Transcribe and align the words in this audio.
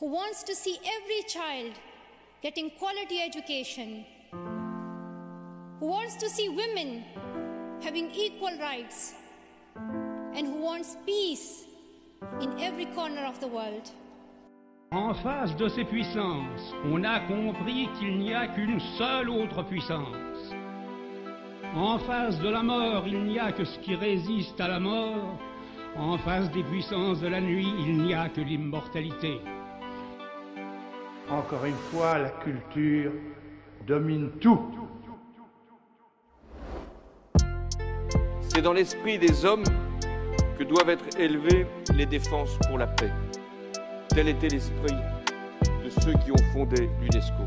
who 0.00 0.06
wants 0.06 0.42
to 0.42 0.54
see 0.54 0.78
every 0.96 1.22
child 1.28 1.72
getting 2.42 2.70
quality 2.78 3.20
education, 3.20 4.06
who 5.78 5.86
wants 5.86 6.16
to 6.16 6.30
see 6.30 6.48
women 6.48 7.04
having 7.82 8.10
equal 8.12 8.56
rights, 8.58 9.12
and 10.34 10.46
who 10.46 10.62
wants 10.62 10.96
peace 11.04 11.64
in 12.40 12.58
every 12.60 12.86
corner 12.86 13.26
of 13.26 13.38
the 13.40 13.46
world. 13.46 13.90
En 14.92 15.14
face 15.22 15.54
de 15.56 15.68
ces 15.68 15.84
puissances, 15.84 16.72
on 16.86 17.04
a 17.04 17.20
compris 17.28 17.88
qu'il 17.98 18.18
n'y 18.18 18.32
a 18.32 18.48
qu'une 18.48 18.80
seule 18.96 19.28
autre 19.28 19.62
puissance. 19.64 20.54
En 21.74 21.98
face 21.98 22.38
de 22.40 22.48
la 22.48 22.62
mort, 22.62 23.06
il 23.06 23.22
n'y 23.24 23.38
a 23.38 23.52
que 23.52 23.66
ce 23.66 23.78
qui 23.80 23.94
résiste 23.94 24.58
à 24.60 24.66
la 24.66 24.80
mort. 24.80 25.38
En 25.96 26.16
face 26.18 26.50
des 26.52 26.64
puissances 26.64 27.20
de 27.20 27.28
la 27.28 27.40
nuit, 27.40 27.68
il 27.80 27.98
n'y 27.98 28.14
a 28.14 28.30
que 28.30 28.40
l'immortalité. 28.40 29.40
Encore 31.30 31.64
une 31.64 31.76
fois, 31.92 32.18
la 32.18 32.30
culture 32.30 33.12
domine 33.86 34.30
tout. 34.40 34.60
C'est 38.48 38.62
dans 38.62 38.72
l'esprit 38.72 39.16
des 39.16 39.44
hommes 39.44 39.62
que 40.58 40.64
doivent 40.64 40.90
être 40.90 41.18
élevées 41.20 41.66
les 41.94 42.06
défenses 42.06 42.58
pour 42.66 42.78
la 42.78 42.88
paix. 42.88 43.12
Tel 44.08 44.26
était 44.28 44.48
l'esprit 44.48 44.96
de 45.84 45.90
ceux 46.00 46.14
qui 46.14 46.32
ont 46.32 46.52
fondé 46.52 46.90
l'UNESCO. 47.00 47.46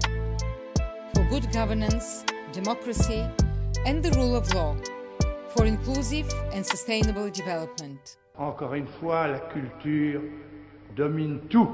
For 1.13 1.25
good 1.29 1.51
governance, 1.51 2.23
democracy, 2.53 3.21
and 3.85 4.01
the 4.01 4.15
rule 4.15 4.37
of 4.37 4.51
law. 4.53 4.77
For 5.49 5.65
inclusive 5.65 6.27
and 6.55 6.63
sustainable 6.63 7.29
development. 7.31 8.17
Encore 8.37 8.75
une 8.75 8.87
fois, 8.87 9.27
la 9.27 9.39
culture 9.39 10.21
domine 10.95 11.41
tout. 11.49 11.67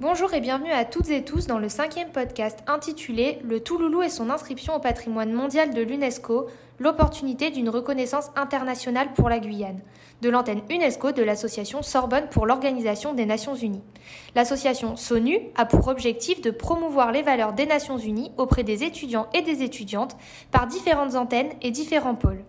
Bonjour 0.00 0.32
et 0.32 0.40
bienvenue 0.40 0.70
à 0.70 0.84
toutes 0.84 1.10
et 1.10 1.24
tous 1.24 1.48
dans 1.48 1.58
le 1.58 1.68
cinquième 1.68 2.12
podcast 2.12 2.60
intitulé 2.68 3.40
Le 3.42 3.58
Touloulou 3.58 4.00
et 4.04 4.08
son 4.08 4.30
inscription 4.30 4.76
au 4.76 4.78
patrimoine 4.78 5.32
mondial 5.32 5.74
de 5.74 5.82
l'UNESCO, 5.82 6.46
l'opportunité 6.78 7.50
d'une 7.50 7.68
reconnaissance 7.68 8.30
internationale 8.36 9.12
pour 9.14 9.28
la 9.28 9.40
Guyane, 9.40 9.80
de 10.22 10.30
l'antenne 10.30 10.62
UNESCO 10.70 11.10
de 11.10 11.24
l'association 11.24 11.82
Sorbonne 11.82 12.28
pour 12.30 12.46
l'Organisation 12.46 13.12
des 13.12 13.26
Nations 13.26 13.56
Unies. 13.56 13.82
L'association 14.36 14.94
SONU 14.94 15.40
a 15.56 15.64
pour 15.64 15.88
objectif 15.88 16.40
de 16.42 16.52
promouvoir 16.52 17.10
les 17.10 17.22
valeurs 17.22 17.52
des 17.52 17.66
Nations 17.66 17.98
Unies 17.98 18.30
auprès 18.36 18.62
des 18.62 18.84
étudiants 18.84 19.26
et 19.34 19.42
des 19.42 19.64
étudiantes 19.64 20.16
par 20.52 20.68
différentes 20.68 21.16
antennes 21.16 21.50
et 21.60 21.72
différents 21.72 22.14
pôles. 22.14 22.44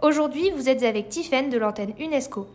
Aujourd'hui, 0.00 0.52
vous 0.54 0.68
êtes 0.68 0.84
avec 0.84 1.08
Tiffaine 1.08 1.50
de 1.50 1.58
l'antenne 1.58 1.94
UNESCO. 1.98 2.46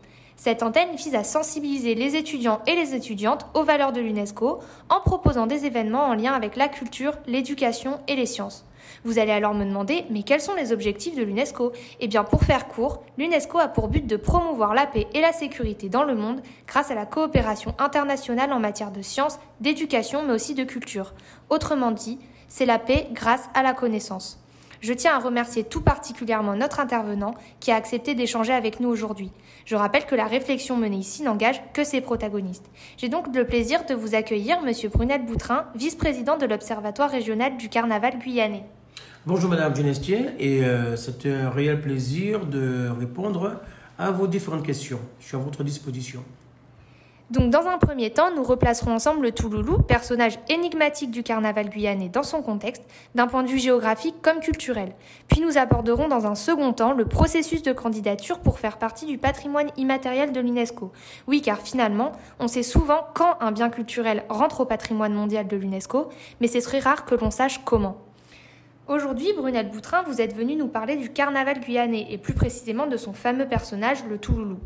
Cette 0.42 0.64
antenne 0.64 0.95
vise 0.95 1.16
à 1.16 1.26
sensibiliser 1.26 1.95
les 1.95 2.16
étudiants 2.16 2.62
et 2.66 2.73
les 2.73 2.95
étudiantes 2.95 3.45
aux 3.56 3.64
valeurs 3.64 3.92
de 3.92 4.00
l'UNESCO 4.00 4.59
en 4.88 5.02
proposant 5.02 5.48
des 5.48 5.66
événements 5.66 6.06
en 6.06 6.14
lien 6.14 6.32
avec 6.32 6.56
la 6.56 6.70
culture, 6.70 7.18
l'éducation 7.28 8.00
et 8.08 8.16
les 8.16 8.26
sciences. 8.26 8.66
Vous 9.04 9.20
allez 9.20 9.34
alors 9.34 9.54
me 9.54 9.66
demander, 9.66 10.06
mais 10.10 10.23
quels 10.23 10.40
sont 10.40 10.56
les 10.56 10.72
objectifs 10.72 11.14
de 11.14 11.23
l'UNESCO? 11.23 11.73
Eh 12.00 12.08
bien, 12.08 12.23
pour 12.23 12.44
faire 12.44 12.70
court, 12.70 13.04
l'UNESCO 13.17 13.58
a 13.58 13.67
pour 13.67 13.90
but 13.90 14.08
de 14.08 14.16
promouvoir 14.16 14.73
la 14.73 14.88
paix 14.88 15.08
et 15.14 15.20
la 15.20 15.34
sécurité 15.34 15.90
dans 15.90 16.06
le 16.06 16.16
monde 16.16 16.42
grâce 16.67 16.90
à 16.90 16.95
la 16.95 17.06
coopération 17.06 17.76
internationale 17.78 18.54
en 18.54 18.60
matière 18.60 18.92
de 18.92 19.02
sciences, 19.02 19.40
d'éducation, 19.60 20.23
mais 20.23 20.32
aussi 20.32 20.54
de 20.54 20.64
culture. 20.64 21.16
Autrement 21.50 21.92
dit, 21.92 22.17
c'est 22.48 22.66
la 22.66 22.80
paix 22.80 23.10
grâce 23.12 23.50
à 23.54 23.62
la 23.62 23.73
connaissance. 23.73 24.40
Je 24.81 24.94
tiens 24.94 25.16
à 25.16 25.19
remercier 25.19 25.66
tout 25.66 25.81
particulièrement 25.81 26.55
notre 26.55 26.80
intervenant 26.80 27.35
qui 27.59 27.72
a 27.72 27.75
accepté 27.75 28.16
d'échanger 28.16 28.53
avec 28.53 28.80
nous 28.80 28.88
aujourd'hui. 28.88 29.31
Je 29.66 29.75
rappelle 29.75 30.05
que 30.05 30.16
la 30.16 30.25
réflexion 30.25 30.77
menée 30.77 30.97
ici 30.97 31.21
n'engage 31.21 31.61
que 31.73 31.83
ses 31.83 31.99
protagonistes. 31.99 32.66
J'ai 32.97 33.09
donc 33.09 33.36
le 33.36 33.45
plaisir 33.45 33.86
de 33.86 33.94
vous 33.94 34.16
accueillir 34.16 34.61
Monsieur 34.61 34.88
Brunel 34.88 35.25
Boutrin, 35.25 35.66
vice-président 35.75 36.38
de 36.38 36.45
l'Observatoire 36.45 37.11
régional 37.11 37.58
du 37.58 37.67
carnaval 37.67 38.19
guyanais. 38.19 38.63
Bonjour 39.26 39.49
Madame 39.49 39.76
Genestier 39.76 40.27
et 40.39 40.64
euh, 40.64 40.95
c'est 40.95 41.25
un 41.25 41.49
réel 41.49 41.81
plaisir 41.81 42.45
de 42.45 42.87
répondre 42.98 43.59
à 43.98 44.11
vos 44.11 44.27
différentes 44.27 44.65
questions. 44.65 44.99
Je 45.20 45.25
suis 45.25 45.36
à 45.36 45.39
votre 45.39 45.65
disposition. 45.65 46.23
Donc 47.32 47.52
dans 47.52 47.67
un 47.67 47.78
premier 47.78 48.10
temps, 48.10 48.32
nous 48.36 48.42
replacerons 48.42 48.92
ensemble 48.92 49.22
le 49.22 49.32
Touloulou, 49.32 49.78
personnage 49.84 50.40
énigmatique 50.50 51.12
du 51.12 51.22
carnaval 51.22 51.70
guyanais 51.70 52.10
dans 52.10 52.23
son 52.23 52.42
contexte, 52.42 52.84
d'un 53.14 53.28
point 53.28 53.44
de 53.44 53.50
vue 53.50 53.60
géographique 53.60 54.16
comme 54.23 54.40
culturel. 54.40 54.94
Puis 55.28 55.40
nous 55.42 55.60
aborderons 55.60 56.08
dans 56.08 56.26
un 56.26 56.34
second 56.34 56.73
temps 56.73 56.94
le 56.94 57.06
processus 57.06 57.62
de 57.62 57.72
candidature 57.72 58.40
pour 58.40 58.58
faire 58.58 58.80
partie 58.80 59.06
du 59.06 59.20
patrimoine 59.20 59.70
immatériel 59.78 60.32
de 60.32 60.40
l'UNESCO. 60.40 60.92
Oui, 61.28 61.44
car 61.44 61.60
finalement, 61.60 62.14
on 62.40 62.48
sait 62.48 62.64
souvent 62.64 63.06
quand 63.14 63.38
un 63.42 63.52
bien 63.52 63.70
culturel 63.70 64.23
rentre 64.30 64.61
au 64.61 64.66
patrimoine 64.66 65.14
mondial 65.14 65.48
de 65.48 65.56
l'UNESCO, 65.56 66.10
mais 66.42 66.48
c'est 66.48 66.61
très 66.61 66.80
rare 66.80 67.06
que 67.06 67.14
l'on 67.14 67.30
sache 67.30 67.61
comment. 67.64 67.98
Aujourd'hui, 68.88 69.34
Brunel 69.38 69.70
Boutrin, 69.70 70.02
vous 70.02 70.20
êtes 70.20 70.36
venu 70.36 70.56
nous 70.56 70.67
parler 70.67 70.96
du 70.96 71.11
carnaval 71.11 71.60
guyanais 71.60 72.08
et 72.10 72.17
plus 72.17 72.34
précisément 72.34 72.88
de 72.88 72.98
son 72.98 73.14
fameux 73.14 73.48
personnage, 73.48 74.04
le 74.10 74.17
Touloulou. 74.17 74.58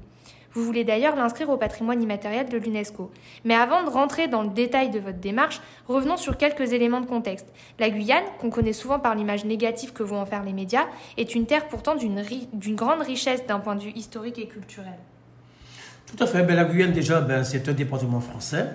Vous 0.53 0.63
voulez 0.63 0.83
d'ailleurs 0.83 1.15
l'inscrire 1.15 1.49
au 1.49 1.57
patrimoine 1.57 2.01
immatériel 2.01 2.47
de 2.47 2.57
l'UNESCO. 2.57 3.11
Mais 3.43 3.55
avant 3.55 3.83
de 3.83 3.89
rentrer 3.89 4.27
dans 4.27 4.43
le 4.43 4.49
détail 4.49 4.91
de 4.91 4.99
votre 4.99 5.17
démarche, 5.17 5.61
revenons 5.87 6.17
sur 6.17 6.37
quelques 6.37 6.73
éléments 6.73 7.01
de 7.01 7.07
contexte. 7.07 7.47
La 7.79 7.89
Guyane, 7.89 8.23
qu'on 8.39 8.49
connaît 8.49 8.73
souvent 8.73 8.99
par 8.99 9.15
l'image 9.15 9.45
négative 9.45 9.93
que 9.93 10.03
vont 10.03 10.19
en 10.19 10.25
faire 10.25 10.43
les 10.43 10.53
médias, 10.53 10.85
est 11.17 11.33
une 11.33 11.45
terre 11.45 11.67
pourtant 11.67 11.95
d'une 11.95 12.75
grande 12.75 13.01
richesse 13.01 13.45
d'un 13.47 13.59
point 13.59 13.75
de 13.75 13.81
vue 13.81 13.91
historique 13.95 14.37
et 14.37 14.47
culturel. 14.47 14.93
Tout 16.05 16.23
à 16.23 16.27
fait. 16.27 16.43
Ben, 16.43 16.55
la 16.55 16.65
Guyane, 16.65 16.91
déjà, 16.91 17.21
ben, 17.21 17.43
c'est 17.43 17.67
un 17.67 17.73
département 17.73 18.19
français 18.19 18.67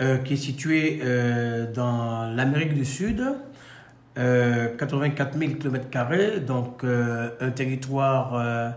euh, 0.00 0.18
qui 0.18 0.32
est 0.32 0.36
situé 0.36 1.00
euh, 1.04 1.72
dans 1.72 2.24
l'Amérique 2.34 2.74
du 2.74 2.84
Sud. 2.84 3.22
84 4.16 5.36
000 5.36 5.52
km, 5.54 6.38
donc 6.46 6.84
euh, 6.84 7.30
un 7.40 7.50
territoire 7.50 8.74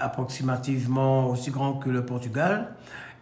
approximativement 0.00 1.28
aussi 1.28 1.50
grand 1.50 1.74
que 1.74 1.90
le 1.90 2.04
Portugal. 2.04 2.74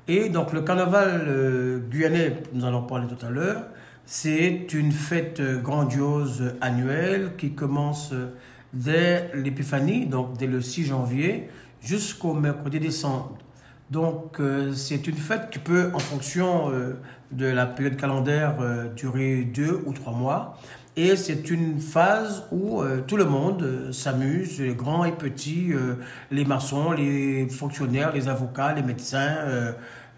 Et 0.06 0.28
donc 0.28 0.52
le 0.52 0.62
carnaval 0.62 1.24
euh, 1.26 1.80
guyanais, 1.90 2.42
nous 2.54 2.64
allons 2.64 2.82
parler 2.82 3.06
tout 3.06 3.26
à 3.26 3.30
l'heure, 3.30 3.64
c'est 4.06 4.72
une 4.72 4.92
fête 4.92 5.42
grandiose 5.62 6.54
annuelle 6.62 7.32
qui 7.36 7.52
commence 7.52 8.14
dès 8.72 9.30
l'épiphanie, 9.34 10.06
donc 10.06 10.38
dès 10.38 10.46
le 10.46 10.62
6 10.62 10.86
janvier, 10.86 11.50
jusqu'au 11.82 12.32
mercredi 12.32 12.80
décembre. 12.80 13.36
Donc 13.90 14.40
c'est 14.74 15.06
une 15.06 15.16
fête 15.16 15.50
qui 15.50 15.58
peut, 15.58 15.90
en 15.92 15.98
fonction 15.98 16.70
de 17.30 17.46
la 17.46 17.66
période 17.66 17.96
calendaire, 17.96 18.56
durer 18.96 19.42
deux 19.42 19.82
ou 19.84 19.92
trois 19.92 20.12
mois. 20.14 20.58
Et 20.98 21.14
c'est 21.14 21.48
une 21.48 21.80
phase 21.80 22.42
où 22.50 22.82
euh, 22.82 23.02
tout 23.06 23.16
le 23.16 23.24
monde 23.24 23.62
euh, 23.62 23.92
s'amuse, 23.92 24.58
les 24.58 24.74
grands 24.74 25.04
et 25.04 25.12
petits, 25.12 25.72
euh, 25.72 25.94
les 26.32 26.44
maçons, 26.44 26.90
les 26.90 27.48
fonctionnaires, 27.48 28.12
les 28.12 28.28
avocats, 28.28 28.72
les 28.72 28.82
médecins, 28.82 29.36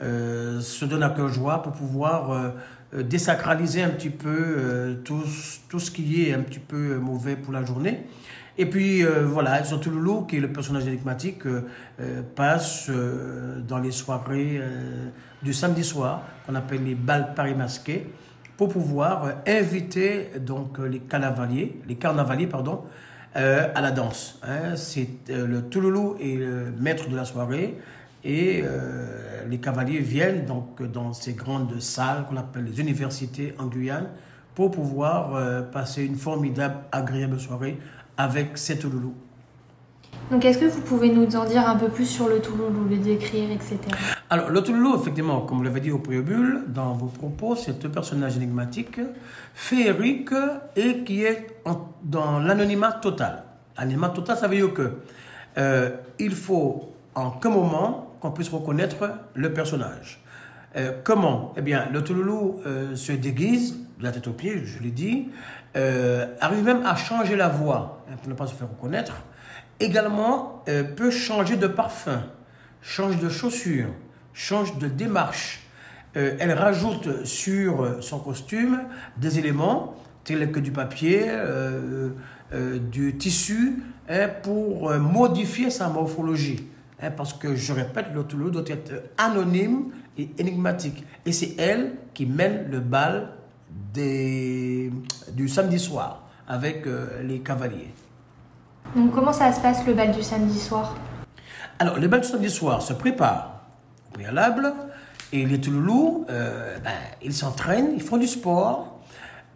se 0.00 0.84
donnent 0.86 1.02
à 1.02 1.10
cœur 1.10 1.28
joie 1.28 1.62
pour 1.62 1.72
pouvoir 1.72 2.54
désacraliser 2.94 3.82
un 3.82 3.90
petit 3.90 4.08
peu 4.08 4.96
tout, 5.04 5.22
ce 5.26 5.90
qui 5.90 6.22
est 6.26 6.32
un 6.32 6.40
petit 6.40 6.58
peu 6.58 6.96
mauvais 6.96 7.36
pour 7.36 7.52
la 7.52 7.62
journée. 7.62 8.06
Et 8.56 8.64
puis 8.64 9.02
voilà, 9.02 9.62
surtout 9.62 9.90
Loulou, 9.90 10.22
qui 10.22 10.38
est 10.38 10.40
le 10.40 10.50
personnage 10.50 10.86
énigmatique, 10.86 11.42
passe 12.34 12.90
dans 13.68 13.78
les 13.78 13.90
soirées 13.90 14.58
du 15.42 15.52
samedi 15.52 15.84
soir, 15.84 16.22
qu'on 16.46 16.54
appelle 16.54 16.82
les 16.82 16.94
balles 16.94 17.34
Paris 17.34 17.54
masqués 17.54 18.06
pour 18.60 18.68
pouvoir 18.68 19.24
euh, 19.24 19.32
inviter 19.46 20.32
donc 20.38 20.78
euh, 20.78 20.84
les 20.84 20.98
carnavaliers, 20.98 21.80
les 21.88 21.94
carnavaliers 21.94 22.46
pardon, 22.46 22.82
euh, 23.36 23.66
à 23.74 23.80
la 23.80 23.90
danse. 23.90 24.38
Hein. 24.42 24.76
C'est 24.76 25.08
le 25.30 25.62
Touloulou 25.62 26.16
et 26.20 26.36
le 26.36 26.70
maître 26.78 27.08
de 27.08 27.16
la 27.16 27.24
soirée 27.24 27.78
et 28.22 28.62
les 29.48 29.58
cavaliers 29.60 30.00
viennent 30.00 30.44
donc 30.44 30.82
dans 30.82 31.14
ces 31.14 31.32
grandes 31.32 31.80
salles 31.80 32.26
qu'on 32.28 32.36
appelle 32.36 32.64
les 32.64 32.78
universités 32.78 33.54
en 33.58 33.64
Guyane 33.64 34.08
pour 34.54 34.70
pouvoir 34.72 35.70
passer 35.70 36.04
une 36.04 36.16
formidable, 36.16 36.80
agréable 36.92 37.40
soirée 37.40 37.78
avec 38.18 38.58
ces 38.58 38.78
Touloulou. 38.78 39.14
Donc, 40.30 40.44
est-ce 40.44 40.58
que 40.58 40.66
vous 40.66 40.82
pouvez 40.82 41.08
nous 41.08 41.34
en 41.34 41.46
dire 41.46 41.66
un 41.66 41.76
peu 41.76 41.88
plus 41.88 42.04
sur 42.04 42.28
le 42.28 42.40
Touloulou, 42.40 42.86
le 42.90 42.98
décrire, 42.98 43.50
etc. 43.50 43.78
Alors, 44.32 44.48
le 44.48 44.62
Touloulou, 44.62 44.94
effectivement, 44.94 45.40
comme 45.40 45.58
vous 45.58 45.64
l'avez 45.64 45.80
dit 45.80 45.90
au 45.90 45.98
préambule, 45.98 46.62
dans 46.68 46.92
vos 46.92 47.08
propos, 47.08 47.56
c'est 47.56 47.84
un 47.84 47.88
personnage 47.88 48.36
énigmatique, 48.36 49.00
féerique 49.54 50.30
et 50.76 51.02
qui 51.02 51.24
est 51.24 51.48
dans 52.04 52.38
l'anonymat 52.38 52.92
total. 52.92 53.42
L'anonymat 53.76 54.10
total, 54.10 54.36
ça 54.38 54.46
veut 54.46 54.54
dire 54.54 54.72
que 54.72 54.98
euh, 55.58 55.90
il 56.20 56.30
faut 56.30 56.94
en 57.16 57.32
qu'un 57.32 57.50
moment 57.50 58.14
qu'on 58.20 58.30
puisse 58.30 58.50
reconnaître 58.50 59.10
le 59.34 59.52
personnage. 59.52 60.22
Euh, 60.76 60.92
comment? 61.02 61.52
Eh 61.56 61.62
bien, 61.62 61.88
le 61.92 62.04
Touloulou 62.04 62.60
euh, 62.66 62.94
se 62.94 63.10
déguise, 63.10 63.80
de 63.98 64.04
la 64.04 64.12
tête 64.12 64.28
aux 64.28 64.32
pieds, 64.32 64.64
je 64.64 64.80
l'ai 64.80 64.92
dit, 64.92 65.26
arrive 65.74 66.62
même 66.62 66.86
à 66.86 66.94
changer 66.94 67.34
la 67.34 67.48
voix 67.48 68.04
hein, 68.08 68.14
pour 68.20 68.28
ne 68.28 68.34
pas 68.34 68.46
se 68.46 68.54
faire 68.54 68.68
reconnaître 68.68 69.24
également 69.80 70.62
peut 70.96 71.10
changer 71.10 71.56
de 71.56 71.66
parfum, 71.66 72.22
change 72.82 73.18
de 73.18 73.28
chaussures, 73.28 73.88
change 74.32 74.78
de 74.78 74.88
démarche. 74.88 75.66
Euh, 76.16 76.36
elle 76.40 76.52
rajoute 76.52 77.24
sur 77.24 77.98
son 78.00 78.18
costume 78.18 78.80
des 79.16 79.38
éléments 79.38 79.94
tels 80.24 80.50
que 80.50 80.58
du 80.58 80.72
papier, 80.72 81.24
euh, 81.28 82.10
euh, 82.52 82.78
du 82.78 83.16
tissu, 83.16 83.82
hein, 84.08 84.28
pour 84.42 84.92
modifier 84.94 85.70
sa 85.70 85.88
morphologie. 85.88 86.68
Hein, 87.00 87.12
parce 87.12 87.32
que, 87.32 87.54
je 87.54 87.72
répète, 87.72 88.06
le 88.12 88.24
Toulouse 88.24 88.50
doit 88.50 88.64
être 88.66 89.04
anonyme 89.16 89.90
et 90.18 90.30
énigmatique. 90.38 91.04
Et 91.24 91.32
c'est 91.32 91.54
elle 91.58 91.92
qui 92.12 92.26
mène 92.26 92.70
le 92.70 92.80
bal 92.80 93.30
des, 93.94 94.92
du 95.32 95.48
samedi 95.48 95.78
soir 95.78 96.24
avec 96.48 96.84
les 97.22 97.38
cavaliers. 97.38 97.94
Donc 98.96 99.12
comment 99.12 99.32
ça 99.32 99.52
se 99.52 99.60
passe 99.60 99.86
le 99.86 99.94
bal 99.94 100.10
du 100.10 100.22
samedi 100.22 100.58
soir? 100.58 100.96
Alors 101.78 101.98
le 101.98 102.08
bal 102.08 102.20
du 102.20 102.26
samedi 102.26 102.50
soir 102.50 102.82
se 102.82 102.92
prépare 102.92 103.49
au 104.10 104.14
préalable 104.14 104.74
et 105.32 105.46
les 105.46 105.60
Touloulous, 105.60 106.26
euh, 106.28 106.76
ben, 106.82 106.90
ils 107.22 107.32
s'entraînent, 107.32 107.90
ils 107.94 108.02
font 108.02 108.16
du 108.16 108.26
sport 108.26 109.00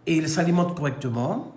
et 0.06 0.16
ils 0.16 0.28
s'alimentent 0.28 0.76
correctement. 0.76 1.52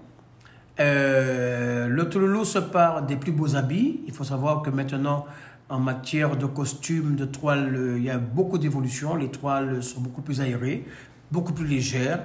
Euh, 0.80 1.88
le 1.88 2.10
Touloulou 2.10 2.44
se 2.46 2.60
part 2.60 3.04
des 3.04 3.16
plus 3.16 3.32
beaux 3.32 3.56
habits. 3.56 4.02
Il 4.08 4.14
faut 4.14 4.24
savoir 4.24 4.64
que 4.64 4.70
maintenant, 4.70 5.26
en 5.70 5.80
matière 5.80 6.36
de 6.36 6.46
costumes, 6.46 7.16
de 7.16 7.26
toiles, 7.26 7.76
euh, 7.76 7.98
il 7.98 8.04
y 8.04 8.10
a 8.10 8.18
beaucoup 8.18 8.58
d'évolutions. 8.58 9.16
Les 9.16 9.30
toiles 9.30 9.84
sont 9.84 10.02
beaucoup 10.02 10.22
plus 10.22 10.42
aérées, 10.42 10.86
beaucoup 11.32 11.54
plus 11.54 11.68
légères, 11.68 12.22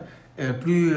plus 0.63 0.95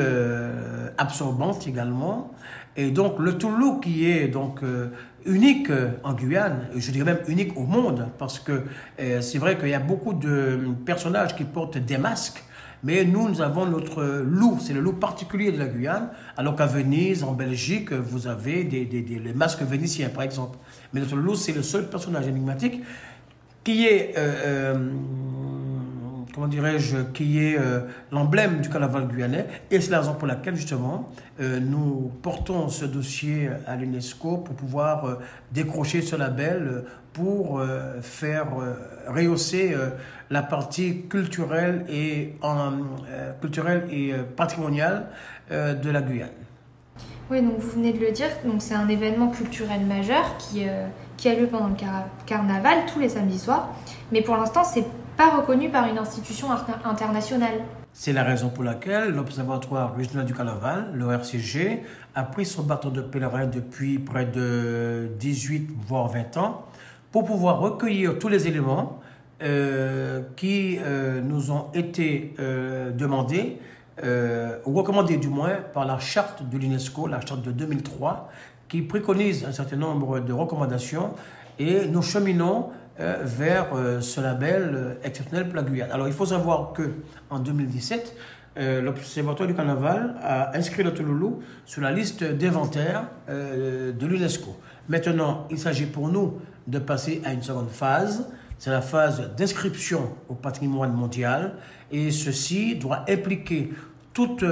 absorbantes 0.98 1.68
également. 1.68 2.32
Et 2.78 2.92
donc 2.92 3.20
le 3.20 3.38
Toulouse 3.38 3.80
qui 3.82 4.10
est 4.10 4.28
donc 4.28 4.62
euh, 4.62 4.90
unique 5.26 5.70
euh, 5.70 5.92
en 6.04 6.14
Guyane, 6.14 6.68
je 6.76 6.92
dirais 6.92 7.06
même 7.06 7.24
unique 7.28 7.58
au 7.58 7.66
monde, 7.66 8.10
parce 8.18 8.40
que 8.40 8.64
euh, 9.00 9.22
c'est 9.22 9.38
vrai 9.38 9.58
qu'il 9.58 9.70
y 9.70 9.74
a 9.74 9.80
beaucoup 9.80 10.14
de 10.14 10.60
personnages 10.86 11.36
qui 11.36 11.46
portent 11.46 11.78
des 11.78 11.98
masques, 11.98 12.44
mais 12.84 13.06
nous, 13.06 13.30
nous 13.30 13.42
avons 13.42 13.66
notre 13.66 14.04
loup, 14.26 14.60
c'est 14.62 14.74
le 14.74 14.82
loup 14.82 14.94
particulier 14.94 15.52
de 15.52 15.58
la 15.58 15.68
Guyane, 15.68 16.10
alors 16.36 16.56
qu'à 16.56 16.66
Venise, 16.66 17.24
en 17.24 17.32
Belgique, 17.32 17.94
vous 17.94 18.28
avez 18.28 18.66
des, 18.66 18.86
des, 18.86 19.02
des 19.02 19.20
les 19.20 19.34
masques 19.34 19.64
vénitiens, 19.64 20.10
par 20.10 20.24
exemple. 20.24 20.58
Mais 20.94 21.00
notre 21.00 21.16
loup, 21.16 21.36
c'est 21.36 21.54
le 21.54 21.64
seul 21.64 21.90
personnage 21.90 22.28
énigmatique 22.28 22.84
qui 23.64 23.88
est 23.88 24.14
comment 26.36 26.48
dirais-je, 26.50 26.98
qui 27.14 27.42
est 27.42 27.58
euh, 27.58 27.80
l'emblème 28.12 28.60
du 28.60 28.70
carnaval 28.70 29.08
guyanais. 29.08 29.48
Et 29.72 29.80
c'est 29.80 29.90
la 29.90 30.00
raison 30.00 30.16
pour 30.16 30.28
laquelle, 30.28 30.58
justement, 30.58 31.10
euh, 31.40 31.62
nous 31.62 32.12
portons 32.22 32.68
ce 32.68 32.84
dossier 32.84 33.50
à 33.66 33.78
l'UNESCO 33.78 34.40
pour 34.40 34.54
pouvoir 34.54 35.06
euh, 35.06 35.20
décrocher 35.54 36.02
ce 36.02 36.18
label 36.18 36.84
pour 37.14 37.62
faire 38.02 38.48
rehausser 39.08 39.74
la 40.30 40.44
partie 40.44 41.04
culturelle 41.04 41.86
et, 41.88 42.34
culturelle 43.40 43.88
et 43.90 44.12
patrimoniale 44.36 45.08
de 45.50 45.90
la 45.90 46.02
Guyane. 46.02 46.28
Oui, 47.32 47.42
donc 47.42 47.58
vous 47.58 47.70
venez 47.70 47.94
de 47.94 48.00
le 48.00 48.12
dire, 48.12 48.28
donc 48.44 48.62
c'est 48.62 48.74
un 48.74 48.90
événement 48.90 49.30
culturel 49.30 49.86
majeur 49.86 50.36
qui, 50.40 50.66
qui 51.16 51.30
a 51.30 51.36
lieu 51.36 51.48
pendant 51.48 51.70
le 51.70 51.76
carnaval 52.26 52.80
tous 52.92 53.00
les 53.00 53.08
samedis 53.08 53.40
soirs. 53.40 53.74
Mais 54.12 54.22
pour 54.22 54.36
l'instant, 54.36 54.66
c'est 54.66 54.84
pas 55.18 55.38
reconnu 55.38 55.70
par 55.70 55.88
une 55.88 55.98
institution 55.98 56.48
internationale. 56.84 57.64
C'est 57.94 58.14
la 58.14 58.24
raison 58.24 58.50
pour 58.50 58.64
laquelle 58.64 59.12
l'Observatoire 59.12 59.96
régional 59.96 60.26
du 60.26 60.34
carnaval, 60.34 60.92
le 60.94 61.12
RCG, 61.14 61.84
a 62.14 62.24
pris 62.24 62.46
son 62.46 62.64
bâton 62.64 62.90
de 62.90 63.02
pèlerin 63.02 63.46
depuis 63.46 64.00
près 64.00 64.26
de 64.26 65.12
18 65.18 65.70
voire 65.88 66.10
20 66.10 66.38
ans 66.38 66.66
pour 67.12 67.24
pouvoir 67.24 67.60
recueillir 67.60 68.20
tous 68.20 68.28
les 68.28 68.48
éléments 68.48 69.00
euh, 69.42 70.24
qui 70.36 70.78
euh, 70.80 71.22
nous 71.22 71.52
ont 71.52 71.68
été 71.74 72.34
euh, 72.40 72.92
demandés 72.92 73.60
ou 74.66 74.74
recommandés 74.74 75.16
du 75.16 75.30
moins 75.30 75.56
par 75.74 75.86
la 75.86 76.00
charte 76.00 76.44
de 76.50 76.58
l'UNESCO, 76.58 77.08
la 77.08 77.22
charte 77.22 77.42
de 77.42 77.54
2003, 77.54 78.30
qui 78.68 78.82
préconise 78.82 79.46
un 79.46 79.54
certain 79.54 79.78
nombre 79.78 80.20
de 80.20 80.34
recommandations 80.34 81.12
et 81.60 81.88
nous 81.88 82.02
cheminons 82.02 82.72
euh, 82.98 83.18
vers 83.26 83.76
euh, 83.76 84.00
ce 84.00 84.22
label 84.22 84.72
euh, 84.74 84.94
exceptionnel 85.04 85.50
pour 85.50 85.62
Guyane. 85.64 85.92
Alors 85.92 86.08
il 86.08 86.14
faut 86.14 86.28
savoir 86.28 86.72
que 86.72 86.94
en 87.30 87.40
2017, 87.40 88.16
l'Observatoire 88.58 89.50
du 89.50 89.54
Carnaval 89.54 90.16
a 90.24 90.56
inscrit 90.56 90.82
le 90.82 90.94
Touloulou 90.94 91.42
sur 91.66 91.82
la 91.82 91.92
liste 91.92 92.24
d'inventaire 92.24 93.10
de 93.28 94.06
l'UNESCO. 94.06 94.56
Maintenant, 94.88 95.46
il 95.52 95.60
s'agit 95.60 95.88
pour 95.88 96.08
nous 96.08 96.40
de 96.66 96.80
passer 96.80 97.22
à 97.26 97.34
une 97.34 97.44
seconde 97.44 97.70
phase. 97.70 98.30
C'est 98.58 98.70
la 98.70 98.80
phase 98.80 99.30
d'inscription 99.36 100.16
au 100.30 100.36
patrimoine 100.36 100.94
mondial 100.94 101.56
et 101.92 102.12
ceci 102.12 102.78
doit 102.78 103.04
impliquer 103.10 103.74
toutes 104.14 104.46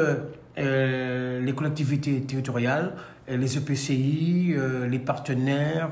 les 0.57 1.53
collectivités 1.55 2.23
territoriales, 2.23 2.91
les 3.27 3.57
EPCI, 3.57 4.55
les 4.89 4.99
partenaires 4.99 5.91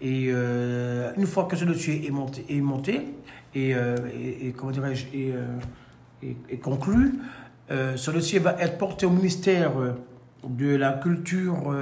et 0.00 0.26
euh, 0.28 1.12
une 1.16 1.26
fois 1.26 1.44
que 1.44 1.56
ce 1.56 1.64
dossier 1.64 2.06
est 2.06 2.10
monté, 2.10 2.44
est 2.48 2.60
monté 2.60 3.14
et, 3.54 3.74
euh, 3.74 3.96
comment 4.56 4.72
dirais-je, 4.72 5.06
est, 5.06 5.32
euh, 5.32 6.56
conclu, 6.62 7.14
ce 7.68 8.10
dossier 8.10 8.38
va 8.38 8.56
être 8.60 8.78
porté 8.78 9.06
au 9.06 9.10
ministère 9.10 9.72
de 10.46 10.76
la 10.76 10.92
Culture 10.92 11.74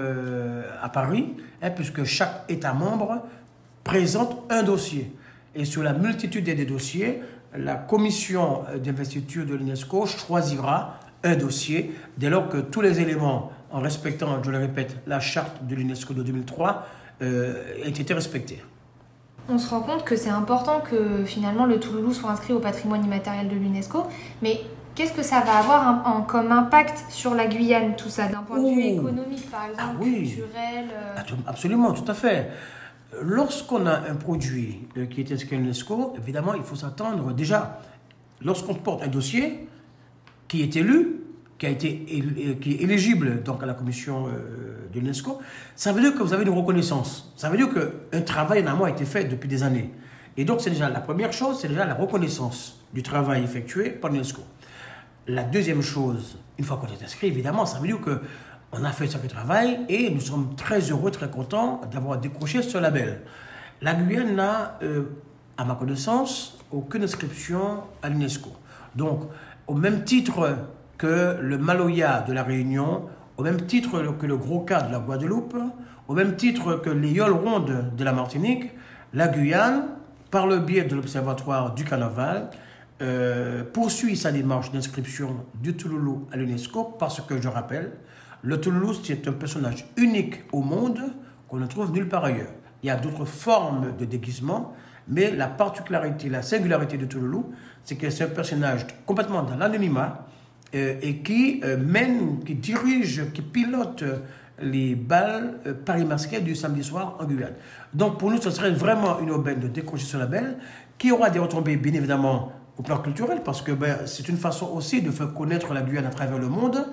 à 0.80 0.88
Paris, 0.88 1.34
hein, 1.60 1.70
puisque 1.70 2.04
chaque 2.04 2.44
État 2.48 2.72
membre 2.72 3.22
présente 3.82 4.44
un 4.50 4.62
dossier. 4.62 5.12
Et 5.54 5.64
sur 5.64 5.82
la 5.82 5.92
multitude 5.92 6.44
des 6.44 6.64
dossiers, 6.64 7.20
la 7.56 7.74
commission 7.74 8.62
d'investiture 8.82 9.44
de 9.44 9.54
l'UNESCO 9.54 10.06
choisira 10.06 10.98
un 11.22 11.36
dossier 11.36 11.94
dès 12.16 12.30
lors 12.30 12.48
que 12.48 12.58
tous 12.58 12.80
les 12.80 13.00
éléments, 13.00 13.52
en 13.74 13.80
respectant, 13.80 14.40
je 14.42 14.50
le 14.52 14.58
répète, 14.58 14.96
la 15.06 15.18
charte 15.18 15.66
de 15.66 15.74
l'UNESCO 15.74 16.14
de 16.14 16.22
2003, 16.22 16.86
euh, 17.22 17.74
ait 17.84 17.88
été 17.88 18.14
respecté. 18.14 18.62
On 19.48 19.58
se 19.58 19.68
rend 19.68 19.80
compte 19.80 20.04
que 20.04 20.14
c'est 20.14 20.30
important 20.30 20.80
que 20.80 21.24
finalement 21.24 21.66
le 21.66 21.80
Touloulou 21.80 22.14
soit 22.14 22.30
inscrit 22.30 22.52
au 22.52 22.60
patrimoine 22.60 23.04
immatériel 23.04 23.48
de 23.48 23.56
l'UNESCO, 23.56 24.06
mais 24.42 24.60
qu'est-ce 24.94 25.12
que 25.12 25.24
ça 25.24 25.40
va 25.40 25.58
avoir 25.58 26.06
en, 26.06 26.22
comme 26.22 26.52
impact 26.52 27.06
sur 27.10 27.34
la 27.34 27.46
Guyane, 27.46 27.96
tout 27.96 28.08
ça, 28.08 28.28
d'un 28.28 28.42
point 28.42 28.62
de 28.62 28.74
vue 28.74 28.80
économique 28.80 29.50
par 29.50 29.64
exemple, 29.64 29.96
ah 30.00 30.04
culturel 30.04 30.86
euh? 30.92 31.16
Absolument, 31.48 31.92
tout 31.92 32.08
à 32.08 32.14
fait. 32.14 32.50
Lorsqu'on 33.22 33.86
a 33.86 34.08
un 34.08 34.14
produit 34.14 34.86
euh, 34.96 35.06
qui 35.06 35.20
est 35.20 35.32
inscrit 35.32 35.56
à 35.56 35.58
l'UNESCO, 35.58 36.14
évidemment, 36.16 36.54
il 36.54 36.62
faut 36.62 36.76
s'attendre 36.76 37.32
déjà, 37.32 37.80
lorsqu'on 38.40 38.74
porte 38.74 39.02
un 39.02 39.08
dossier 39.08 39.68
qui 40.46 40.62
est 40.62 40.76
élu, 40.76 41.23
qui, 41.64 41.68
a 41.68 41.70
été, 41.70 42.58
qui 42.60 42.72
est 42.72 42.82
éligible 42.82 43.42
donc, 43.42 43.62
à 43.62 43.66
la 43.66 43.74
commission 43.74 44.26
euh, 44.26 44.88
de 44.92 45.00
l'UNESCO, 45.00 45.38
ça 45.74 45.92
veut 45.92 46.00
dire 46.00 46.14
que 46.14 46.22
vous 46.22 46.32
avez 46.32 46.44
une 46.44 46.50
reconnaissance. 46.50 47.32
Ça 47.36 47.48
veut 47.48 47.56
dire 47.56 47.68
qu'un 47.72 48.20
travail 48.20 48.62
en 48.64 48.72
amont 48.72 48.84
a 48.84 48.90
été 48.90 49.04
fait 49.04 49.24
depuis 49.24 49.48
des 49.48 49.62
années. 49.62 49.90
Et 50.36 50.44
donc, 50.44 50.60
c'est 50.60 50.70
déjà 50.70 50.88
la 50.88 51.00
première 51.00 51.32
chose, 51.32 51.58
c'est 51.60 51.68
déjà 51.68 51.86
la 51.86 51.94
reconnaissance 51.94 52.80
du 52.92 53.02
travail 53.02 53.42
effectué 53.42 53.90
par 53.90 54.10
l'UNESCO. 54.10 54.42
La 55.26 55.42
deuxième 55.42 55.80
chose, 55.80 56.38
une 56.58 56.64
fois 56.64 56.76
qu'on 56.76 56.86
est 56.86 57.02
inscrit, 57.02 57.28
évidemment, 57.28 57.64
ça 57.64 57.78
veut 57.78 57.86
dire 57.86 58.00
qu'on 58.00 58.84
a 58.84 58.92
fait 58.92 59.06
ce 59.06 59.16
travail 59.26 59.80
et 59.88 60.10
nous 60.10 60.20
sommes 60.20 60.54
très 60.56 60.80
heureux, 60.80 61.10
très 61.10 61.30
contents 61.30 61.80
d'avoir 61.90 62.18
décroché 62.18 62.62
ce 62.62 62.76
label. 62.76 63.22
La 63.80 63.94
Guyane 63.94 64.34
n'a, 64.34 64.78
euh, 64.82 65.04
à 65.56 65.64
ma 65.64 65.76
connaissance, 65.76 66.58
aucune 66.70 67.04
inscription 67.04 67.84
à 68.02 68.10
l'UNESCO. 68.10 68.50
Donc, 68.94 69.22
au 69.66 69.74
même 69.74 70.04
titre 70.04 70.58
que 71.04 71.36
le 71.38 71.58
Maloya 71.58 72.24
de 72.26 72.32
la 72.32 72.42
Réunion, 72.42 73.02
au 73.36 73.42
même 73.42 73.66
titre 73.66 74.16
que 74.18 74.24
le 74.24 74.38
Gros 74.38 74.60
Cas 74.60 74.80
de 74.80 74.90
la 74.90 75.00
Guadeloupe, 75.00 75.54
au 76.08 76.14
même 76.14 76.34
titre 76.34 76.76
que 76.76 76.88
les 76.88 77.10
Yoles 77.10 77.34
Rondes 77.34 77.90
de 77.94 78.04
la 78.04 78.14
Martinique, 78.14 78.70
la 79.12 79.28
Guyane, 79.28 79.82
par 80.30 80.46
le 80.46 80.60
biais 80.60 80.84
de 80.84 80.94
l'Observatoire 80.96 81.74
du 81.74 81.84
Carnaval, 81.84 82.48
euh, 83.02 83.64
poursuit 83.70 84.16
sa 84.16 84.32
démarche 84.32 84.72
d'inscription 84.72 85.44
du 85.60 85.74
Touloulou 85.76 86.26
à 86.32 86.38
l'UNESCO 86.38 86.96
parce 86.98 87.20
que, 87.20 87.38
je 87.38 87.48
rappelle, 87.48 87.92
le 88.40 88.58
Touloulou, 88.58 88.94
c'est 88.94 89.28
un 89.28 89.32
personnage 89.32 89.86
unique 89.98 90.44
au 90.52 90.62
monde 90.62 91.00
qu'on 91.48 91.58
ne 91.58 91.66
trouve 91.66 91.92
nulle 91.92 92.08
part 92.08 92.24
ailleurs. 92.24 92.52
Il 92.82 92.86
y 92.86 92.90
a 92.90 92.96
d'autres 92.96 93.26
formes 93.26 93.94
de 93.98 94.06
déguisement, 94.06 94.72
mais 95.06 95.32
la 95.32 95.48
particularité, 95.48 96.30
la 96.30 96.40
singularité 96.40 96.96
de 96.96 97.04
Touloulou, 97.04 97.52
c'est 97.82 97.96
que 97.96 98.08
c'est 98.08 98.24
un 98.24 98.28
personnage 98.28 98.86
complètement 99.04 99.42
dans 99.42 99.56
l'anonymat, 99.56 100.26
et 100.74 101.16
qui 101.18 101.60
euh, 101.64 101.76
mène, 101.76 102.42
qui 102.44 102.54
dirige, 102.56 103.30
qui 103.32 103.42
pilote 103.42 104.02
euh, 104.02 104.18
les 104.60 104.94
balles 104.94 105.58
Paris 105.84 106.04
Masqué 106.04 106.40
du 106.40 106.54
samedi 106.54 106.84
soir 106.84 107.16
en 107.20 107.24
Guyane. 107.24 107.54
Donc 107.92 108.18
pour 108.18 108.30
nous, 108.30 108.40
ce 108.40 108.50
serait 108.50 108.70
vraiment 108.70 109.20
une 109.20 109.30
aubaine 109.30 109.60
de 109.60 109.68
décrocher 109.68 110.06
ce 110.06 110.16
label, 110.16 110.58
qui 110.98 111.10
aura 111.10 111.30
des 111.30 111.38
retombées 111.38 111.76
bien 111.76 111.92
évidemment 111.92 112.52
au 112.76 112.82
plan 112.82 112.98
culturel, 112.98 113.40
parce 113.44 113.62
que 113.62 113.72
ben, 113.72 113.98
c'est 114.06 114.28
une 114.28 114.36
façon 114.36 114.70
aussi 114.72 115.02
de 115.02 115.10
faire 115.10 115.32
connaître 115.32 115.72
la 115.74 115.82
Guyane 115.82 116.06
à 116.06 116.10
travers 116.10 116.38
le 116.38 116.48
monde. 116.48 116.86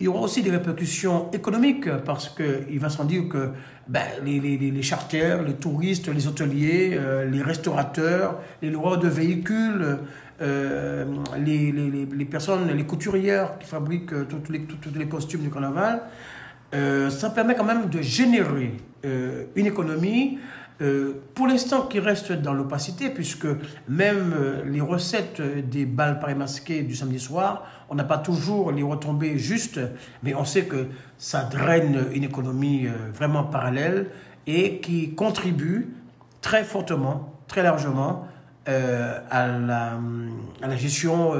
il 0.00 0.04
y 0.06 0.08
aura 0.08 0.20
aussi 0.20 0.42
des 0.42 0.50
répercussions 0.50 1.30
économiques 1.32 1.88
parce 2.04 2.28
qu'il 2.28 2.78
va 2.78 2.88
sans 2.88 3.04
dire 3.04 3.28
que 3.28 3.50
ben, 3.88 4.02
les, 4.24 4.82
charters, 4.82 5.42
les 5.42 5.54
touristes, 5.54 6.08
les 6.08 6.26
hôteliers, 6.26 6.92
euh, 6.94 7.24
les 7.24 7.42
restaurateurs, 7.42 8.38
les 8.62 8.70
loueurs 8.70 8.98
de 8.98 9.08
véhicules, 9.08 9.98
euh, 10.40 11.04
les, 11.38 11.72
les, 11.72 12.24
personnes, 12.24 12.70
les 12.70 12.84
couturières 12.84 13.58
qui 13.58 13.66
fabriquent 13.66 14.12
euh, 14.12 14.24
tous 14.24 14.52
les, 14.52 14.66
les 14.94 15.08
costumes 15.08 15.42
du 15.42 15.50
carnaval, 15.50 16.02
ça 17.10 17.28
permet 17.28 17.54
quand 17.54 17.64
même 17.64 17.90
de 17.90 18.00
générer 18.00 18.72
une 19.04 19.66
économie 19.66 20.38
euh, 20.82 21.22
pour 21.34 21.46
l'instant, 21.46 21.82
qui 21.82 22.00
reste 22.00 22.32
dans 22.32 22.54
l'opacité, 22.54 23.10
puisque 23.10 23.46
même 23.88 24.32
euh, 24.34 24.64
les 24.64 24.80
recettes 24.80 25.40
des 25.68 25.84
balles 25.84 26.18
paris 26.18 26.34
masquées 26.34 26.82
du 26.82 26.96
samedi 26.96 27.20
soir, 27.20 27.64
on 27.88 27.94
n'a 27.94 28.04
pas 28.04 28.18
toujours 28.18 28.72
les 28.72 28.82
retombées 28.82 29.38
justes, 29.38 29.80
mais 30.24 30.34
on 30.34 30.44
sait 30.44 30.64
que 30.64 30.88
ça 31.18 31.44
draine 31.44 32.06
une 32.12 32.24
économie 32.24 32.86
euh, 32.86 33.12
vraiment 33.14 33.44
parallèle 33.44 34.08
et 34.46 34.80
qui 34.80 35.14
contribue 35.14 35.94
très 36.40 36.64
fortement, 36.64 37.32
très 37.46 37.62
largement 37.62 38.26
à, 38.66 39.46
la, 39.46 39.98
à, 40.62 40.66
la, 40.68 40.76
gestion 40.76 41.32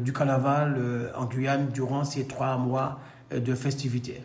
du 0.00 0.12
carnaval 0.12 0.76
en 1.16 1.26
Guyane 1.26 1.68
durant 1.68 2.04
ces 2.04 2.26
trois 2.26 2.56
mois 2.56 2.98
de 3.30 3.54
festivités. 3.54 4.22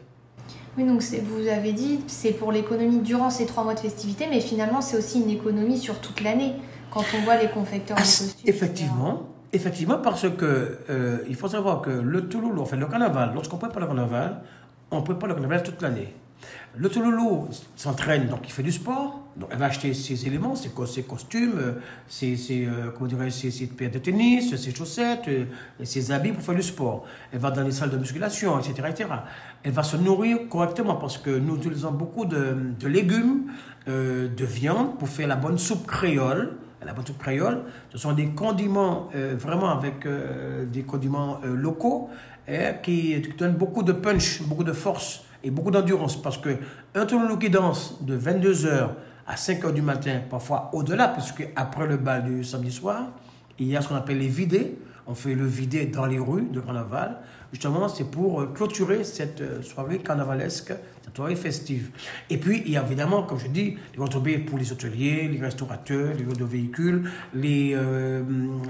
Oui, 0.78 0.84
donc 0.84 1.02
vous 1.02 1.48
avez 1.48 1.74
dit, 1.74 2.02
c'est 2.06 2.34
pour 2.34 2.52
l'économie 2.52 3.00
durant 3.00 3.32
ces 3.32 3.48
trois 3.48 3.64
mois 3.64 3.74
de 3.74 3.80
festivité, 3.80 4.28
mais 4.30 4.40
finalement, 4.40 4.80
c'est 4.80 4.96
aussi 4.96 5.22
une 5.22 5.32
économie 5.32 5.80
sur 5.80 6.00
toute 6.00 6.22
l'année, 6.22 6.54
quand 6.92 7.04
on 7.18 7.24
voit 7.24 7.38
les 7.38 7.50
confecteurs 7.50 7.98
de 7.98 8.02
ah, 8.02 8.06
costumes. 8.06 8.30
Effectivement, 8.46 9.24
effectivement, 9.54 9.98
parce 9.98 10.30
que 10.30 10.78
euh, 10.90 11.18
il 11.28 11.36
faut 11.36 11.48
savoir 11.48 11.82
que 11.82 11.90
le 11.90 12.30
Touloulou, 12.30 12.62
enfin 12.62 12.78
le 12.78 12.86
carnaval, 12.86 13.32
lorsqu'on 13.34 13.58
prépare 13.58 13.80
le 13.80 13.88
carnaval, 13.88 14.42
on 14.92 15.02
prépare 15.02 15.30
le 15.30 15.34
carnaval 15.34 15.64
toute 15.64 15.82
l'année. 15.82 16.14
Le 16.76 16.90
Touloulou 16.90 17.50
s'entraîne, 17.76 18.28
donc 18.28 18.42
il 18.44 18.52
fait 18.52 18.62
du 18.62 18.72
sport. 18.72 19.17
Donc 19.38 19.50
elle 19.52 19.60
va 19.60 19.66
acheter 19.66 19.94
ses 19.94 20.26
éléments, 20.26 20.56
ses, 20.56 20.70
costumes, 20.70 21.76
ses, 22.08 22.36
ses, 22.36 22.66
euh, 22.66 22.90
comment 22.98 23.30
ses, 23.30 23.52
ses 23.52 23.68
paires 23.68 23.92
de 23.92 24.00
tennis, 24.00 24.56
ses 24.56 24.74
chaussettes, 24.74 25.28
euh, 25.28 25.46
ses 25.84 26.12
habits 26.12 26.32
pour 26.32 26.42
faire 26.42 26.56
du 26.56 26.64
sport. 26.64 27.06
Elle 27.32 27.40
va 27.40 27.52
dans 27.52 27.62
les 27.62 27.72
salles 27.72 27.92
de 27.92 27.98
musculation, 27.98 28.58
etc. 28.60 28.88
etc. 28.90 29.10
Elle 29.64 29.74
va 29.74 29.84
se 29.84 29.96
nourrir 29.96 30.50
correctement 30.50 30.96
parce 30.96 31.20
que 31.20 31.30
nous 31.30 31.58
utilisons 31.58 31.92
beaucoup 31.92 32.26
de, 32.26 32.88
légumes, 32.88 33.52
euh, 33.88 34.28
de 34.28 34.46
viande 34.46 34.98
pour 34.98 35.08
faire 35.08 35.28
la 35.28 35.36
bonne 35.36 35.60
soupe 35.60 35.86
créole. 35.86 36.54
La 36.84 36.94
bonne 36.94 37.06
soupe 37.06 37.18
créole, 37.18 37.64
ce 37.92 37.98
sont 37.98 38.14
des 38.14 38.28
condiments 38.28 39.10
vraiment 39.14 39.72
avec 39.72 40.08
des 40.72 40.84
condiments 40.84 41.42
locaux 41.44 42.10
qui 42.82 43.20
donnent 43.38 43.56
beaucoup 43.56 43.84
de 43.84 43.92
punch, 43.92 44.44
beaucoup 44.44 44.64
de 44.64 44.72
force 44.72 45.24
et 45.44 45.50
beaucoup 45.50 45.72
d'endurance 45.72 46.22
parce 46.22 46.38
que 46.38 46.56
un 46.96 47.06
tournoi 47.06 47.36
qui 47.38 47.50
danse 47.50 47.98
de 48.02 48.18
22h 48.18 48.90
à 49.28 49.36
5h 49.36 49.74
du 49.74 49.82
matin, 49.82 50.22
parfois 50.30 50.70
au-delà, 50.74 51.10
puisque 51.10 51.48
après 51.56 51.86
le 51.86 51.98
bal 51.98 52.24
du 52.24 52.44
samedi 52.44 52.72
soir, 52.72 53.12
il 53.60 53.68
y 53.68 53.76
a 53.76 53.82
ce 53.82 53.90
qu'on 53.90 53.96
appelle 53.96 54.20
les 54.20 54.28
vidés. 54.28 54.78
On 55.10 55.16
fait 55.16 55.36
le 55.36 55.46
vidé 55.46 55.86
dans 55.86 56.06
les 56.06 56.20
rues 56.20 56.48
de 56.52 56.60
carnaval. 56.60 57.20
Justement, 57.54 57.88
c'est 57.88 58.12
pour 58.12 58.42
euh, 58.42 58.52
clôturer 58.54 59.06
cette 59.06 59.40
euh, 59.40 59.62
soirée 59.62 60.00
carnavalesque, 60.00 60.74
cette 61.02 61.16
soirée 61.16 61.38
festive. 61.38 61.92
Et 62.30 62.38
puis, 62.38 62.62
il 62.66 62.74
y 62.74 62.78
a 62.78 62.84
évidemment, 62.84 63.24
comme 63.24 63.40
je 63.40 63.48
dis, 63.48 63.78
les 63.96 64.04
retombées 64.04 64.38
pour 64.38 64.58
les 64.58 64.70
hôteliers, 64.74 65.30
les 65.30 65.40
restaurateurs, 65.40 66.14
les 66.14 66.26
de 66.26 66.44
véhicules, 66.44 67.10
les, 67.34 67.72
euh, 67.74 68.22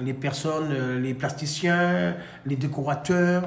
les 0.05 0.13
personnes, 0.13 1.01
les 1.01 1.15
plasticiens, 1.15 2.15
les 2.45 2.55
décorateurs, 2.55 3.43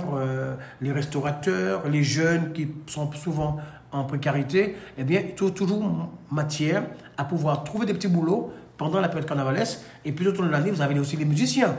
les 0.80 0.92
restaurateurs, 0.92 1.88
les 1.88 2.02
jeunes 2.02 2.52
qui 2.52 2.68
sont 2.86 3.10
souvent 3.12 3.58
en 3.92 4.04
précarité, 4.04 4.76
eh 4.98 5.04
bien, 5.04 5.22
toujours 5.36 6.10
matière 6.30 6.84
à 7.16 7.24
pouvoir 7.24 7.64
trouver 7.64 7.86
des 7.86 7.94
petits 7.94 8.08
boulots 8.08 8.52
pendant 8.76 9.00
la 9.00 9.08
période 9.08 9.28
carnavalesque. 9.28 9.80
Et 10.04 10.12
puis, 10.12 10.24
tout 10.24 10.40
au 10.40 10.46
de 10.46 10.50
l'année, 10.50 10.70
vous 10.70 10.82
avez 10.82 10.98
aussi 10.98 11.16
les 11.16 11.24
musiciens 11.24 11.74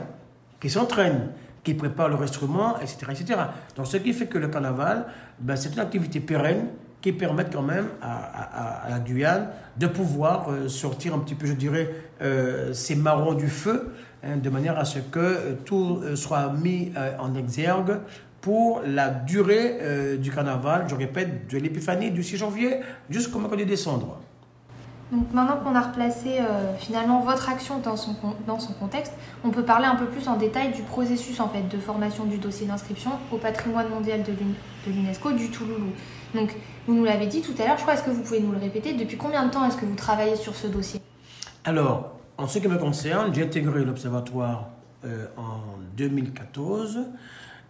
qui 0.60 0.70
s'entraînent, 0.70 1.30
qui 1.64 1.74
préparent 1.74 2.08
leur 2.08 2.22
instrument, 2.22 2.78
etc., 2.78 3.06
etc. 3.10 3.40
Donc, 3.76 3.86
ce 3.86 3.96
qui 3.96 4.12
fait 4.12 4.26
que 4.26 4.38
le 4.38 4.48
carnaval, 4.48 5.06
ben, 5.40 5.56
c'est 5.56 5.72
une 5.72 5.80
activité 5.80 6.20
pérenne 6.20 6.66
qui 7.00 7.12
permet 7.12 7.44
quand 7.52 7.62
même 7.62 7.88
à, 8.00 8.86
la 8.88 9.00
Guyane 9.00 9.48
de 9.76 9.88
pouvoir 9.88 10.48
euh, 10.48 10.68
sortir 10.68 11.14
un 11.14 11.18
petit 11.18 11.34
peu, 11.34 11.46
je 11.46 11.54
dirais, 11.54 11.90
euh, 12.22 12.72
ces 12.72 12.94
marrons 12.94 13.34
du 13.34 13.48
feu, 13.48 13.92
hein, 14.22 14.36
de 14.36 14.48
manière 14.48 14.78
à 14.78 14.84
ce 14.84 15.00
que 15.00 15.18
euh, 15.18 15.54
tout 15.64 16.00
soit 16.14 16.52
mis 16.52 16.92
en 17.18 17.34
exergue 17.34 17.98
pour 18.42 18.82
la 18.84 19.08
durée 19.08 19.78
euh, 19.80 20.16
du 20.18 20.30
carnaval, 20.30 20.86
je 20.88 20.94
répète, 20.94 21.48
de 21.50 21.58
l'épiphanie 21.58 22.10
du 22.10 22.22
6 22.22 22.36
janvier 22.36 22.80
jusqu'au 23.08 23.38
mercredi 23.38 23.64
décembre. 23.64 24.18
Donc 25.12 25.32
maintenant 25.32 25.58
qu'on 25.58 25.74
a 25.74 25.80
replacé 25.80 26.38
euh, 26.40 26.74
finalement 26.78 27.20
votre 27.20 27.48
action 27.48 27.78
dans 27.78 27.96
son, 27.96 28.16
dans 28.46 28.58
son 28.58 28.72
contexte, 28.72 29.12
on 29.44 29.50
peut 29.50 29.62
parler 29.62 29.84
un 29.84 29.94
peu 29.94 30.06
plus 30.06 30.26
en 30.26 30.36
détail 30.36 30.72
du 30.72 30.82
processus 30.82 31.38
en 31.38 31.48
fait 31.48 31.68
de 31.68 31.78
formation 31.78 32.24
du 32.24 32.38
dossier 32.38 32.66
d'inscription 32.66 33.12
au 33.30 33.36
patrimoine 33.36 33.88
mondial 33.90 34.22
de 34.22 34.90
l'UNESCO 34.90 35.32
du 35.32 35.50
Touloulou. 35.50 35.92
Donc 36.34 36.56
vous 36.86 36.94
nous 36.94 37.04
l'avez 37.04 37.26
dit 37.26 37.42
tout 37.42 37.54
à 37.62 37.66
l'heure, 37.66 37.76
je 37.76 37.82
crois, 37.82 37.94
est-ce 37.94 38.02
que 38.02 38.10
vous 38.10 38.22
pouvez 38.22 38.40
nous 38.40 38.52
le 38.52 38.58
répéter 38.58 38.94
Depuis 38.94 39.18
combien 39.18 39.46
de 39.46 39.50
temps 39.50 39.64
est-ce 39.66 39.76
que 39.76 39.84
vous 39.84 39.94
travaillez 39.94 40.36
sur 40.36 40.56
ce 40.56 40.66
dossier? 40.66 41.00
Alors, 41.64 42.18
en 42.38 42.48
ce 42.48 42.58
qui 42.58 42.66
me 42.66 42.78
concerne, 42.78 43.32
j'ai 43.32 43.44
intégré 43.44 43.84
l'Observatoire 43.84 44.70
euh, 45.04 45.26
en 45.36 45.60
2014. 45.96 47.00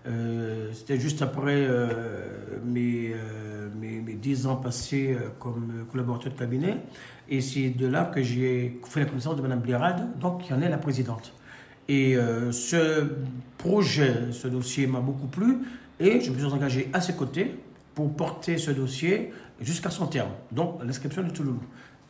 Euh, 0.06 0.70
c'était 0.72 0.98
juste 0.98 1.22
après 1.22 1.54
euh, 1.56 1.88
mes, 2.64 3.12
euh, 3.14 3.68
mes, 3.80 4.00
mes, 4.00 4.14
10 4.14 4.46
ans 4.46 4.56
passés 4.56 5.16
comme 5.38 5.86
collaborateur 5.90 6.32
de 6.32 6.38
cabinet. 6.38 6.78
Et 7.28 7.40
c'est 7.40 7.70
de 7.70 7.86
là 7.86 8.04
que 8.04 8.22
j'ai 8.22 8.80
fait 8.84 9.00
la 9.00 9.06
connaissance 9.06 9.36
de 9.36 9.42
Mme 9.42 9.60
Blérade, 9.60 10.18
donc 10.18 10.42
qui 10.42 10.52
en 10.52 10.60
est 10.60 10.68
la 10.68 10.78
présidente. 10.78 11.32
Et 11.88 12.16
ce 12.52 13.06
projet, 13.58 14.32
ce 14.32 14.48
dossier 14.48 14.86
m'a 14.86 15.00
beaucoup 15.00 15.26
plu 15.26 15.58
et 15.98 16.20
je 16.20 16.30
me 16.30 16.38
suis 16.38 16.46
engagé 16.46 16.88
à 16.92 17.00
ses 17.00 17.14
côtés 17.14 17.54
pour 17.94 18.14
porter 18.14 18.56
ce 18.56 18.70
dossier 18.70 19.32
jusqu'à 19.60 19.90
son 19.90 20.06
terme, 20.06 20.30
donc 20.50 20.82
l'inscription 20.84 21.22
de 21.22 21.30
Toulouse. 21.30 21.58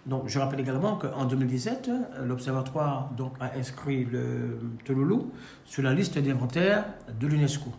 Donc, 0.04 0.24
je 0.26 0.38
rappelle 0.38 0.60
également 0.60 0.96
qu'en 0.96 1.24
2017, 1.26 1.90
l'Observatoire 2.24 3.10
a 3.38 3.56
inscrit 3.56 4.04
le 4.04 4.58
Touloulou 4.84 5.30
sur 5.64 5.82
la 5.82 5.94
liste 5.94 6.18
d'inventaire 6.18 6.84
de 7.20 7.26
l'UNESCO. 7.28 7.70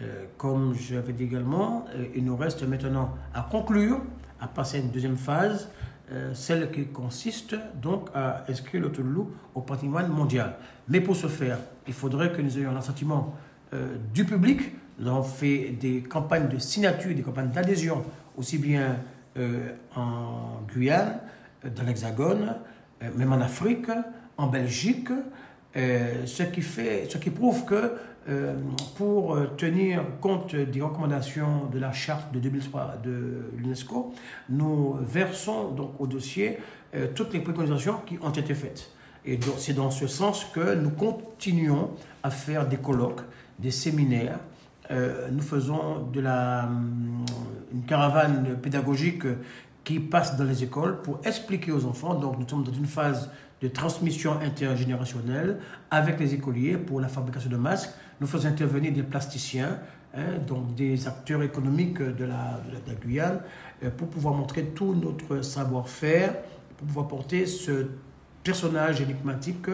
Euh, 0.00 0.26
comme 0.36 0.74
j'avais 0.74 1.12
dit 1.12 1.24
également, 1.24 1.86
euh, 1.94 2.06
il 2.14 2.24
nous 2.24 2.36
reste 2.36 2.62
maintenant 2.64 3.14
à 3.34 3.42
conclure, 3.50 4.00
à 4.40 4.46
passer 4.46 4.78
à 4.78 4.80
une 4.80 4.90
deuxième 4.90 5.16
phase, 5.16 5.70
euh, 6.12 6.34
celle 6.34 6.70
qui 6.70 6.86
consiste 6.86 7.56
donc 7.80 8.08
à 8.14 8.44
inscrire 8.48 8.82
le 8.82 8.92
Touloulou 8.92 9.30
au 9.54 9.62
patrimoine 9.62 10.08
mondial. 10.08 10.56
Mais 10.88 11.00
pour 11.00 11.16
ce 11.16 11.26
faire, 11.26 11.58
il 11.86 11.94
faudrait 11.94 12.32
que 12.32 12.42
nous 12.42 12.58
ayons 12.58 12.72
l'assentiment 12.72 13.34
du 14.14 14.24
public. 14.24 14.60
Nous 15.00 15.08
avons 15.08 15.22
fait 15.24 15.76
des 15.78 16.02
campagnes 16.02 16.48
de 16.48 16.56
signature, 16.56 17.14
des 17.14 17.22
campagnes 17.22 17.50
d'adhésion, 17.50 18.04
aussi 18.36 18.58
bien 18.58 18.96
en 19.96 20.62
Guyane, 20.72 21.18
dans 21.64 21.82
l'Hexagone, 21.82 22.56
même 23.16 23.32
en 23.32 23.40
Afrique, 23.40 23.90
en 24.36 24.46
Belgique, 24.46 25.08
ce, 25.74 26.42
qui 26.42 26.62
fait, 26.62 27.06
ce 27.10 27.18
qui 27.18 27.30
prouve 27.30 27.64
que 27.64 27.92
euh, 28.28 28.54
pour 28.96 29.38
tenir 29.56 30.02
compte 30.20 30.56
des 30.56 30.80
recommandations 30.80 31.66
de 31.72 31.78
la 31.78 31.92
charte 31.92 32.32
de 32.32 32.40
2003 32.40 32.96
de 33.04 33.52
l'UNESCO, 33.56 34.12
nous 34.48 34.96
versons 35.00 35.70
donc 35.70 35.92
au 36.00 36.08
dossier 36.08 36.58
euh, 36.96 37.06
toutes 37.14 37.32
les 37.34 37.40
préconisations 37.40 38.00
qui 38.04 38.18
ont 38.20 38.30
été 38.30 38.54
faites. 38.54 38.90
Et 39.24 39.38
c'est 39.58 39.74
dans 39.74 39.92
ce 39.92 40.08
sens 40.08 40.44
que 40.44 40.74
nous 40.74 40.90
continuons 40.90 41.90
à 42.24 42.30
faire 42.30 42.66
des 42.66 42.78
colloques, 42.78 43.22
des 43.60 43.70
séminaires. 43.70 44.40
Euh, 44.90 45.28
nous 45.30 45.42
faisons 45.42 46.08
de 46.12 46.20
la, 46.20 46.68
une 47.72 47.82
caravane 47.86 48.56
pédagogique 48.60 49.24
qui 49.86 50.00
passe 50.00 50.36
dans 50.36 50.44
les 50.44 50.64
écoles 50.64 51.00
pour 51.00 51.20
expliquer 51.24 51.70
aux 51.70 51.86
enfants. 51.86 52.14
Donc 52.14 52.40
nous 52.40 52.48
sommes 52.48 52.64
dans 52.64 52.72
une 52.72 52.86
phase 52.86 53.30
de 53.62 53.68
transmission 53.68 54.32
intergénérationnelle 54.40 55.58
avec 55.92 56.18
les 56.18 56.34
écoliers 56.34 56.76
pour 56.76 57.00
la 57.00 57.06
fabrication 57.06 57.48
de 57.48 57.56
masques. 57.56 57.90
Nous 58.20 58.26
faisons 58.26 58.48
intervenir 58.48 58.92
des 58.92 59.04
plasticiens, 59.04 59.78
hein, 60.12 60.38
donc 60.44 60.74
des 60.74 61.06
acteurs 61.06 61.40
économiques 61.44 62.02
de 62.02 62.24
la, 62.24 62.60
Guyane, 63.00 63.38
euh, 63.84 63.90
pour 63.96 64.08
pouvoir 64.08 64.34
montrer 64.34 64.64
tout 64.74 64.92
notre 64.92 65.42
savoir-faire, 65.42 66.34
pour 66.76 66.88
pouvoir 66.88 67.06
porter 67.06 67.46
ce 67.46 67.86
personnage 68.42 69.00
énigmatique 69.00 69.68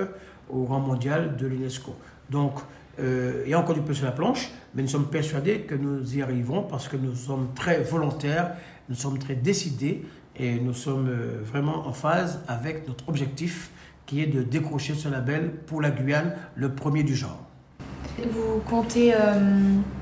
au 0.50 0.66
rang 0.66 0.80
mondial 0.80 1.38
de 1.38 1.46
l'UNESCO. 1.46 1.96
Donc, 2.28 2.60
il 2.98 3.48
y 3.48 3.54
a 3.54 3.58
encore 3.58 3.74
du 3.74 3.80
peu 3.80 3.94
sur 3.94 4.04
la 4.04 4.12
planche, 4.12 4.50
mais 4.74 4.82
nous 4.82 4.88
sommes 4.88 5.08
persuadés 5.08 5.60
que 5.60 5.74
nous 5.74 6.14
y 6.14 6.20
arriverons 6.20 6.62
parce 6.62 6.88
que 6.88 6.96
nous 6.98 7.14
sommes 7.14 7.48
très 7.54 7.82
volontaires, 7.82 8.52
nous 8.88 8.94
sommes 8.94 9.18
très 9.18 9.34
décidés 9.34 10.04
et 10.36 10.58
nous 10.60 10.74
sommes 10.74 11.08
euh, 11.08 11.40
vraiment 11.44 11.86
en 11.86 11.92
phase 11.92 12.40
avec 12.48 12.86
notre 12.88 13.08
objectif 13.08 13.70
qui 14.06 14.20
est 14.22 14.26
de 14.26 14.42
décrocher 14.42 14.94
ce 14.94 15.08
label 15.08 15.52
pour 15.66 15.80
la 15.80 15.90
Guyane, 15.90 16.34
le 16.54 16.74
premier 16.74 17.02
du 17.02 17.14
genre. 17.14 17.38
Vous 18.18 18.60
comptez 18.68 19.14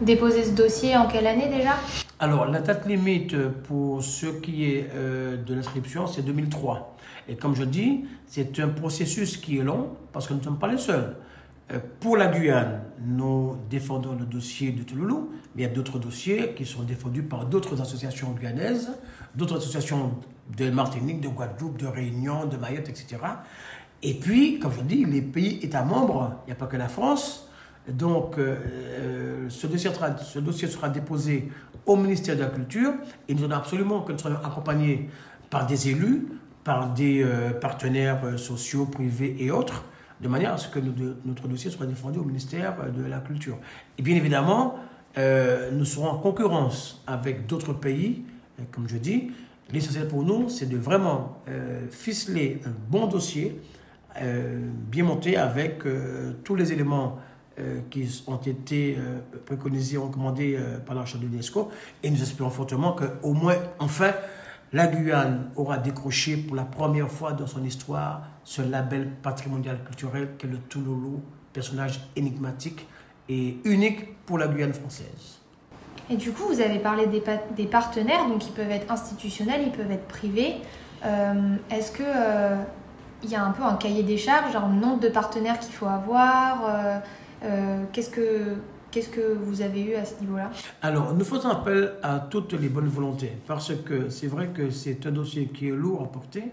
déposer 0.01 0.43
ce 0.43 0.51
dossier 0.51 0.97
en 0.97 1.07
quelle 1.07 1.27
année 1.29 1.49
déjà? 1.49 1.77
Alors, 2.19 2.47
la 2.47 2.61
date 2.61 2.87
limite 2.87 3.37
pour 3.69 4.03
ce 4.03 4.27
qui 4.27 4.65
est 4.65 4.91
de 4.93 5.55
l'inscription, 5.55 6.09
c'est 6.09 6.23
2003. 6.23 6.97
Et 7.29 7.37
comme 7.37 7.55
je 7.55 7.63
dis, 7.63 8.07
c'est 8.27 8.59
un 8.59 8.69
processus 8.69 9.37
qui 9.37 9.59
est 9.59 9.63
long 9.63 9.91
parce 10.13 10.27
que 10.27 10.33
nous 10.33 10.41
ne 10.41 10.45
sommes 10.45 10.59
pas 10.59 10.67
les 10.67 10.79
seuls. 10.79 11.15
Euh, 11.73 11.79
pour 12.01 12.17
la 12.17 12.27
Guyane, 12.27 12.83
nous 13.05 13.57
défendons 13.69 14.15
le 14.15 14.25
dossier 14.25 14.73
de 14.73 14.83
Touloulou, 14.83 15.31
mais 15.55 15.63
il 15.63 15.67
y 15.67 15.71
a 15.71 15.73
d'autres 15.73 15.99
dossiers 15.99 16.55
qui 16.55 16.67
sont 16.67 16.83
défendus 16.83 17.23
par 17.23 17.47
d'autres 17.47 17.81
associations 17.81 18.33
guyanaises, 18.33 18.91
d'autres 19.35 19.59
associations 19.59 20.17
de 20.57 20.71
Martinique, 20.71 21.21
de 21.21 21.29
Guadeloupe, 21.29 21.79
de 21.79 21.87
Réunion, 21.87 22.47
de 22.47 22.57
Mayotte, 22.57 22.89
etc. 22.89 23.19
Et 24.03 24.15
puis, 24.15 24.59
comme 24.59 24.73
je 24.73 24.83
dis, 24.83 25.05
les 25.05 25.23
pays 25.23 25.61
États 25.63 25.85
membres, 25.85 26.41
il 26.45 26.47
n'y 26.47 26.53
a 26.53 26.57
pas 26.57 26.67
que 26.67 26.77
la 26.77 26.89
France. 26.89 27.49
Donc, 27.89 28.39
euh, 28.39 28.57
euh, 28.67 29.47
ce, 29.49 29.67
dossier 29.67 29.91
sera, 30.69 30.89
déposé 30.89 31.51
au 31.87 31.97
ministère 31.97 32.37
de 32.37 32.43
la 32.43 32.49
Culture 32.49 32.93
et 33.29 33.35
nous 33.35 33.45
avons 33.45 33.55
absolument 33.55 34.01
que 34.03 34.13
nous 34.13 34.19
soyons 34.19 34.39
accompagnés 34.45 35.09
par 35.49 35.67
des 35.67 35.89
élus, 35.89 36.27
par 36.65 36.93
des 36.93 37.27
partenaires 37.61 38.39
sociaux, 38.39 38.85
privés 38.85 39.35
et 39.41 39.51
autres 39.51 39.85
de 40.21 40.29
manière 40.29 40.53
à 40.53 40.59
ce 40.59 40.69
que 40.69 40.79
notre 41.25 41.49
dossier 41.49 41.71
soit 41.71 41.87
défendu 41.87 42.19
au 42.19 42.25
ministère 42.25 42.93
de 42.93 43.05
la 43.05 43.21
Culture. 43.21 43.59
Et 43.99 44.03
bien 44.03 44.17
évidemment, 44.17 44.77
euh, 45.19 45.71
nous 45.73 45.85
serons 45.85 46.09
en 46.09 46.19
concurrence 46.19 47.03
avec 47.07 47.47
d'autres 47.47 47.73
pays, 47.73 48.25
euh, 48.59 48.63
comme 48.71 48.89
je 48.89 48.97
dis. 48.97 49.31
L'essentiel 49.73 50.09
pour 50.09 50.23
nous, 50.25 50.49
c'est 50.49 50.69
de 50.69 50.77
vraiment 50.77 51.43
euh, 51.49 51.87
ficeler 51.91 52.61
un 52.67 52.73
bon 52.91 53.07
dossier, 53.07 53.61
bien 54.91 55.05
monté 55.05 55.37
avec 55.37 55.85
tous 56.43 56.57
les 56.57 56.73
éléments 56.73 57.21
qui 57.91 58.25
ont 58.27 58.39
été 58.39 58.99
préconisés, 59.47 59.97
recommandés 59.97 60.59
par 60.85 60.97
l'arche 60.97 61.17
de 61.17 61.25
l'UNESCO. 61.25 61.71
Et 62.03 62.11
nous 62.11 62.21
espérons 62.21 62.51
fortement 62.51 62.93
qu'au 62.93 63.35
moins, 63.35 63.55
enfin, 63.79 64.13
la 64.73 64.87
Guyane 64.87 65.51
aura 65.57 65.79
décroché 65.79 66.37
pour 66.37 66.57
la 66.57 66.65
première 66.65 67.11
fois 67.11 67.33
dans 67.33 67.47
son 67.47 67.65
histoire 67.65 68.23
ce 68.45 68.63
label 68.63 69.11
patrimonial 69.23 69.83
culturel 69.85 70.31
qu'est 70.39 70.47
le 70.47 70.59
Touloulou, 70.59 71.21
personnage 71.53 72.01
énigmatique 72.17 72.87
et 73.29 73.59
unique 73.65 74.25
pour 74.25 74.39
la 74.39 74.49
Guyane 74.49 74.73
française. 74.73 75.41
Et 76.09 76.17
du 76.17 76.33
coup, 76.33 76.45
vous 76.49 76.61
avez 76.61 76.79
parlé 76.79 77.07
des, 77.07 77.67
partenaires, 77.67 78.27
donc 78.27 78.45
ils 78.47 78.53
peuvent 78.53 78.71
être 78.71 78.91
institutionnels, 78.91 79.63
ils 79.67 79.73
peuvent 79.73 79.91
être 79.91 80.09
privés. 80.09 80.57
Euh, 81.05 81.57
est-ce 81.71 81.93
que 81.93 82.03
euh, 82.05 82.57
il 83.23 83.31
y 83.31 83.37
a 83.37 83.45
un 83.45 83.53
peu 83.53 83.63
un 83.63 83.77
cahier 83.77 84.03
des 84.03 84.17
charges, 84.17 84.57
un 84.57 84.69
nombre 84.69 85.01
de 85.01 85.09
partenaires 85.09 85.61
qu'il 85.61 85.73
faut 85.73 85.87
avoir 85.87 87.01
euh, 87.45 87.85
Qu'est-ce 87.93 88.11
que 88.11 88.57
Qu'est-ce 88.91 89.09
que 89.09 89.35
vous 89.35 89.63
avez 89.63 89.83
eu 89.83 89.95
à 89.95 90.05
ce 90.05 90.21
niveau-là 90.21 90.51
Alors, 90.83 91.15
nous 91.15 91.25
faisons 91.25 91.49
appel 91.49 91.93
à 92.03 92.19
toutes 92.19 92.55
les 92.55 92.69
bonnes 92.69 92.89
volontés, 92.89 93.33
parce 93.47 93.73
que 93.85 94.11
c'est 94.11 94.27
vrai 94.27 94.49
que 94.49 94.71
c'est 94.71 95.07
un 95.07 95.13
dossier 95.13 95.47
qui 95.47 95.69
est 95.69 95.77
lourd 95.77 96.03
à 96.03 96.11
porter. 96.11 96.45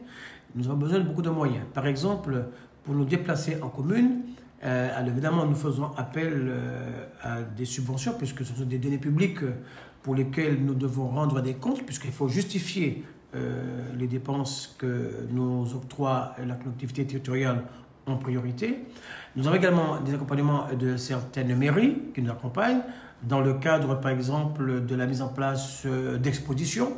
Nous 0.53 0.67
avons 0.67 0.77
besoin 0.77 0.99
de 0.99 1.03
beaucoup 1.03 1.23
de 1.23 1.31
moyens. 1.31 1.65
Par 1.73 1.87
exemple, 1.87 2.45
pour 2.83 2.93
nous 2.93 3.05
déplacer 3.05 3.57
en 3.61 3.69
commune, 3.69 4.21
euh, 4.63 5.05
évidemment, 5.05 5.47
nous 5.47 5.55
faisons 5.55 5.89
appel 5.97 6.31
euh, 6.47 7.05
à 7.23 7.41
des 7.41 7.65
subventions, 7.65 8.13
puisque 8.15 8.45
ce 8.45 8.53
sont 8.53 8.65
des 8.65 8.77
données 8.77 8.99
publiques 8.99 9.39
pour 10.03 10.13
lesquelles 10.13 10.63
nous 10.63 10.75
devons 10.75 11.07
rendre 11.07 11.41
des 11.41 11.55
comptes, 11.55 11.83
puisqu'il 11.87 12.11
faut 12.11 12.27
justifier 12.27 13.03
euh, 13.35 13.81
les 13.97 14.07
dépenses 14.07 14.75
que 14.77 15.25
nous 15.31 15.73
octroie 15.73 16.35
la 16.45 16.53
collectivité 16.53 17.03
territoriale 17.05 17.63
en 18.05 18.17
priorité. 18.17 18.85
Nous 19.37 19.45
avons 19.47 19.57
également 19.57 19.99
des 19.99 20.15
accompagnements 20.15 20.65
de 20.73 20.97
certaines 20.97 21.55
mairies 21.55 21.95
qui 22.15 22.23
nous 22.23 22.31
accompagnent 22.31 22.81
dans 23.21 23.39
le 23.39 23.53
cadre, 23.53 23.99
par 23.99 24.09
exemple, 24.09 24.83
de 24.83 24.95
la 24.95 25.05
mise 25.05 25.21
en 25.21 25.27
place 25.27 25.83
euh, 25.85 26.17
d'expositions. 26.17 26.93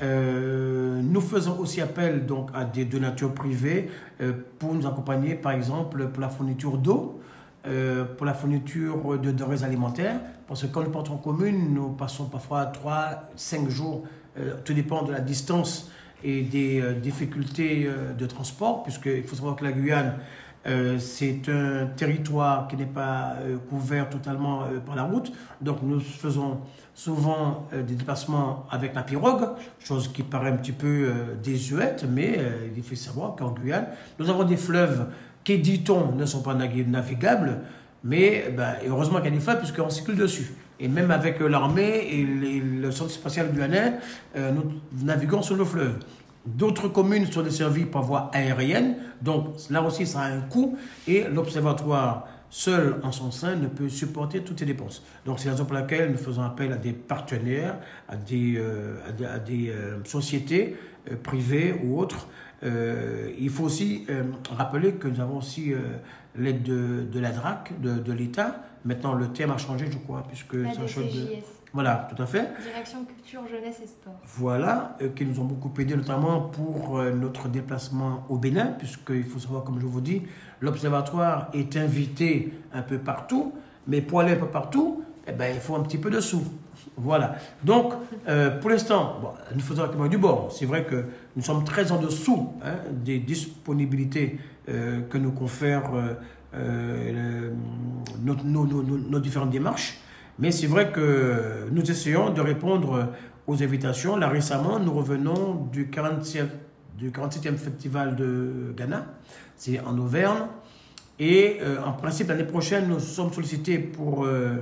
Euh, 0.00 1.02
nous 1.02 1.20
faisons 1.20 1.58
aussi 1.58 1.82
appel 1.82 2.24
donc 2.24 2.48
à 2.54 2.64
des 2.64 2.86
donateurs 2.86 3.34
privés 3.34 3.90
euh, 4.22 4.32
pour 4.58 4.72
nous 4.72 4.86
accompagner, 4.86 5.34
par 5.34 5.52
exemple, 5.52 6.08
pour 6.08 6.22
la 6.22 6.30
fourniture 6.30 6.78
d'eau, 6.78 7.20
pour 8.16 8.24
la 8.24 8.32
fourniture 8.32 9.18
de 9.18 9.32
denrées 9.32 9.64
alimentaires, 9.64 10.20
parce 10.46 10.62
que 10.62 10.68
quand 10.68 10.84
nous 10.84 10.90
partons 10.90 11.14
en 11.14 11.18
commune, 11.18 11.74
nous 11.74 11.88
passons 11.88 12.26
parfois 12.26 12.66
3, 12.66 13.30
5 13.34 13.68
jours, 13.68 14.04
tout 14.64 14.72
dépend 14.72 15.02
de 15.02 15.10
la 15.10 15.18
distance 15.18 15.90
et 16.22 16.42
des 16.42 16.80
difficultés 17.02 17.90
de 18.16 18.26
transport, 18.26 18.84
puisqu'il 18.84 19.24
faut 19.24 19.34
savoir 19.34 19.56
que 19.56 19.64
la 19.64 19.72
Guyane 19.72 20.14
euh, 20.66 20.98
c'est 20.98 21.48
un 21.48 21.86
territoire 21.96 22.66
qui 22.66 22.76
n'est 22.76 22.86
pas 22.86 23.36
euh, 23.40 23.56
couvert 23.70 24.10
totalement 24.10 24.62
euh, 24.62 24.80
par 24.80 24.96
la 24.96 25.04
route. 25.04 25.32
Donc 25.60 25.78
nous 25.82 26.00
faisons 26.00 26.58
souvent 26.92 27.68
des 27.72 27.94
déplacements 27.94 28.66
avec 28.70 28.94
la 28.94 29.02
pirogue, 29.02 29.50
chose 29.78 30.08
qui 30.08 30.22
paraît 30.22 30.48
un 30.48 30.56
petit 30.56 30.72
peu 30.72 31.12
désuète, 31.42 32.06
mais 32.10 32.40
il 32.74 32.82
faut 32.82 32.94
savoir 32.94 33.36
qu'en 33.36 33.50
Guyane, 33.50 33.88
nous 34.18 34.30
avons 34.30 34.44
des 34.44 34.56
fleuves 34.56 35.08
qui, 35.44 35.58
dit-on, 35.58 36.12
ne 36.12 36.24
sont 36.24 36.40
pas 36.40 36.54
navigables, 36.54 37.60
mais 38.02 38.46
ben, 38.56 38.76
heureusement 38.88 39.16
qu'il 39.16 39.26
y 39.26 39.28
a 39.28 39.36
des 39.36 39.44
fleuves 39.44 39.58
puisqu'on 39.58 39.90
circule 39.90 40.16
dessus. 40.16 40.54
Et 40.80 40.88
même 40.88 41.10
avec 41.10 41.38
l'armée 41.40 42.08
et 42.10 42.24
le 42.24 42.90
centre 42.90 43.10
spatial 43.10 43.52
guyanais, 43.52 43.98
nous 44.34 44.80
naviguons 45.04 45.42
sur 45.42 45.56
le 45.56 45.66
fleuve. 45.66 45.98
D'autres 46.46 46.88
communes 46.88 47.26
sont 47.26 47.42
desservies 47.42 47.86
par 47.86 48.02
voie 48.02 48.30
aérienne, 48.32 48.96
donc 49.20 49.56
là 49.68 49.82
aussi 49.82 50.06
ça 50.06 50.20
a 50.20 50.30
un 50.30 50.40
coût 50.40 50.76
et 51.08 51.24
l'observatoire 51.24 52.28
seul 52.50 53.00
en 53.02 53.12
son 53.12 53.30
sein 53.30 53.56
ne 53.56 53.66
peut 53.66 53.88
supporter 53.88 54.40
toutes 54.42 54.60
ces 54.60 54.64
dépenses. 54.64 55.02
Donc 55.24 55.40
c'est 55.40 55.46
la 55.46 55.52
raison 55.52 55.64
pour 55.64 55.74
laquelle 55.74 56.12
nous 56.12 56.18
faisons 56.18 56.42
appel 56.42 56.72
à 56.72 56.76
des 56.76 56.92
partenaires, 56.92 57.78
à 58.08 58.16
des, 58.16 58.54
euh, 58.56 58.96
à 59.28 59.38
des, 59.38 59.70
euh, 59.70 60.02
sociétés 60.04 60.76
euh, 61.10 61.16
privées 61.16 61.74
ou 61.84 61.98
autres. 61.98 62.28
il 63.38 63.50
faut 63.50 63.64
aussi 63.64 64.06
rappeler 64.50 64.94
que 64.94 65.08
nous 65.08 65.20
avons 65.20 65.38
aussi 65.38 65.74
l'aide 66.34 66.62
de, 66.62 67.06
de, 67.12 67.20
la 67.20 67.30
DRAC, 67.30 67.80
de, 67.80 67.98
de 67.98 68.12
l'État. 68.12 68.62
Maintenant 68.84 69.14
le 69.14 69.28
thème 69.28 69.50
a 69.50 69.58
changé 69.58 69.86
je 69.90 69.98
crois, 69.98 70.24
puisque 70.26 70.56
ça 70.74 70.86
change 70.86 71.12
de... 71.12 71.26
Voilà, 71.72 72.08
tout 72.14 72.22
à 72.22 72.26
fait. 72.26 72.48
Direction 72.62 73.04
culture, 73.04 73.42
jeunesse 73.48 73.80
et 73.82 73.86
sport. 73.86 74.14
Voilà, 74.24 74.96
euh, 75.02 75.08
qui 75.14 75.26
nous 75.26 75.40
ont 75.40 75.44
beaucoup 75.44 75.70
aidé, 75.80 75.96
notamment 75.96 76.40
pour 76.40 76.98
euh, 76.98 77.12
notre 77.12 77.48
déplacement 77.48 78.24
au 78.28 78.38
Bénin, 78.38 78.66
puisqu'il 78.78 79.24
faut 79.24 79.38
savoir, 79.38 79.64
comme 79.64 79.80
je 79.80 79.86
vous 79.86 80.00
dis, 80.00 80.22
l'observatoire 80.60 81.48
est 81.52 81.76
invité 81.76 82.54
un 82.72 82.82
peu 82.82 82.98
partout, 82.98 83.52
mais 83.86 84.00
pour 84.00 84.20
aller 84.20 84.32
un 84.32 84.36
peu 84.36 84.46
partout, 84.46 85.02
eh 85.26 85.32
ben, 85.32 85.52
il 85.54 85.60
faut 85.60 85.74
un 85.74 85.82
petit 85.82 85.98
peu 85.98 86.08
de 86.08 86.20
sous. 86.20 86.44
Voilà. 86.96 87.36
Donc, 87.64 87.92
euh, 88.28 88.58
pour 88.58 88.70
l'instant, 88.70 89.18
bon, 89.20 89.30
nous 89.54 89.60
faisons 89.60 89.86
la 89.86 90.08
du 90.08 90.18
bord. 90.18 90.52
C'est 90.52 90.66
vrai 90.66 90.84
que 90.84 91.04
nous 91.34 91.42
sommes 91.42 91.64
très 91.64 91.90
en 91.90 92.00
dessous 92.00 92.54
hein, 92.64 92.76
des 92.90 93.18
disponibilités 93.18 94.38
que 94.66 95.16
nous 95.16 95.30
confèrent 95.30 95.92
nos, 98.24 98.34
nos, 98.44 99.20
différentes 99.20 99.50
démarches. 99.50 100.00
Mais 100.38 100.50
c'est 100.50 100.66
vrai 100.66 100.92
que 100.92 101.68
nous 101.70 101.90
essayons 101.90 102.30
de 102.30 102.40
répondre 102.40 103.10
aux 103.46 103.62
invitations. 103.62 104.16
Là, 104.16 104.28
récemment, 104.28 104.78
nous 104.78 104.92
revenons 104.92 105.68
du 105.72 105.86
47e, 105.86 106.48
du 106.98 107.10
47e 107.10 107.56
festival 107.56 108.16
de 108.16 108.74
Ghana. 108.76 109.06
C'est 109.56 109.80
en 109.80 109.96
Auvergne. 109.98 110.46
Et 111.18 111.58
euh, 111.62 111.82
en 111.82 111.92
principe, 111.92 112.28
l'année 112.28 112.44
prochaine, 112.44 112.88
nous 112.88 113.00
sommes 113.00 113.32
sollicités 113.32 113.78
pour 113.78 114.24
euh, 114.24 114.56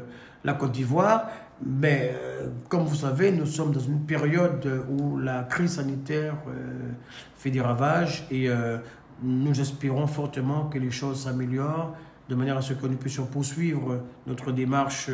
la 0.44 0.54
Côte 0.54 0.72
d'Ivoire. 0.72 1.28
Mais 1.64 2.14
euh, 2.14 2.48
comme 2.68 2.84
vous 2.84 2.94
savez, 2.94 3.32
nous 3.32 3.46
sommes 3.46 3.72
dans 3.72 3.80
une 3.80 4.00
période 4.00 4.84
où 4.90 5.18
la 5.18 5.44
crise 5.44 5.72
sanitaire 5.72 6.36
fait 7.36 7.50
des 7.50 7.60
ravages 7.60 8.26
et 8.30 8.48
nous 9.22 9.60
espérons 9.60 10.06
fortement 10.06 10.66
que 10.66 10.78
les 10.78 10.90
choses 10.90 11.24
s'améliorent 11.24 11.94
de 12.28 12.34
manière 12.34 12.56
à 12.56 12.62
ce 12.62 12.72
que 12.72 12.86
nous 12.86 12.96
puissions 12.96 13.26
poursuivre 13.26 14.00
notre 14.26 14.50
démarche 14.50 15.10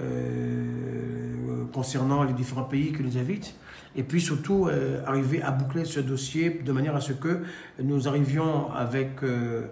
euh, 0.00 1.64
concernant 1.72 2.22
les 2.22 2.32
différents 2.32 2.64
pays 2.64 2.92
qui 2.92 3.02
nous 3.02 3.16
invitent. 3.18 3.54
Et 3.96 4.02
puis 4.02 4.20
surtout, 4.20 4.66
euh, 4.66 5.02
arriver 5.06 5.42
à 5.42 5.50
boucler 5.50 5.84
ce 5.84 6.00
dossier 6.00 6.50
de 6.50 6.72
manière 6.72 6.94
à 6.94 7.00
ce 7.00 7.12
que 7.12 7.42
nous 7.82 8.08
arrivions 8.08 8.70
avec 8.72 9.22
euh, 9.22 9.66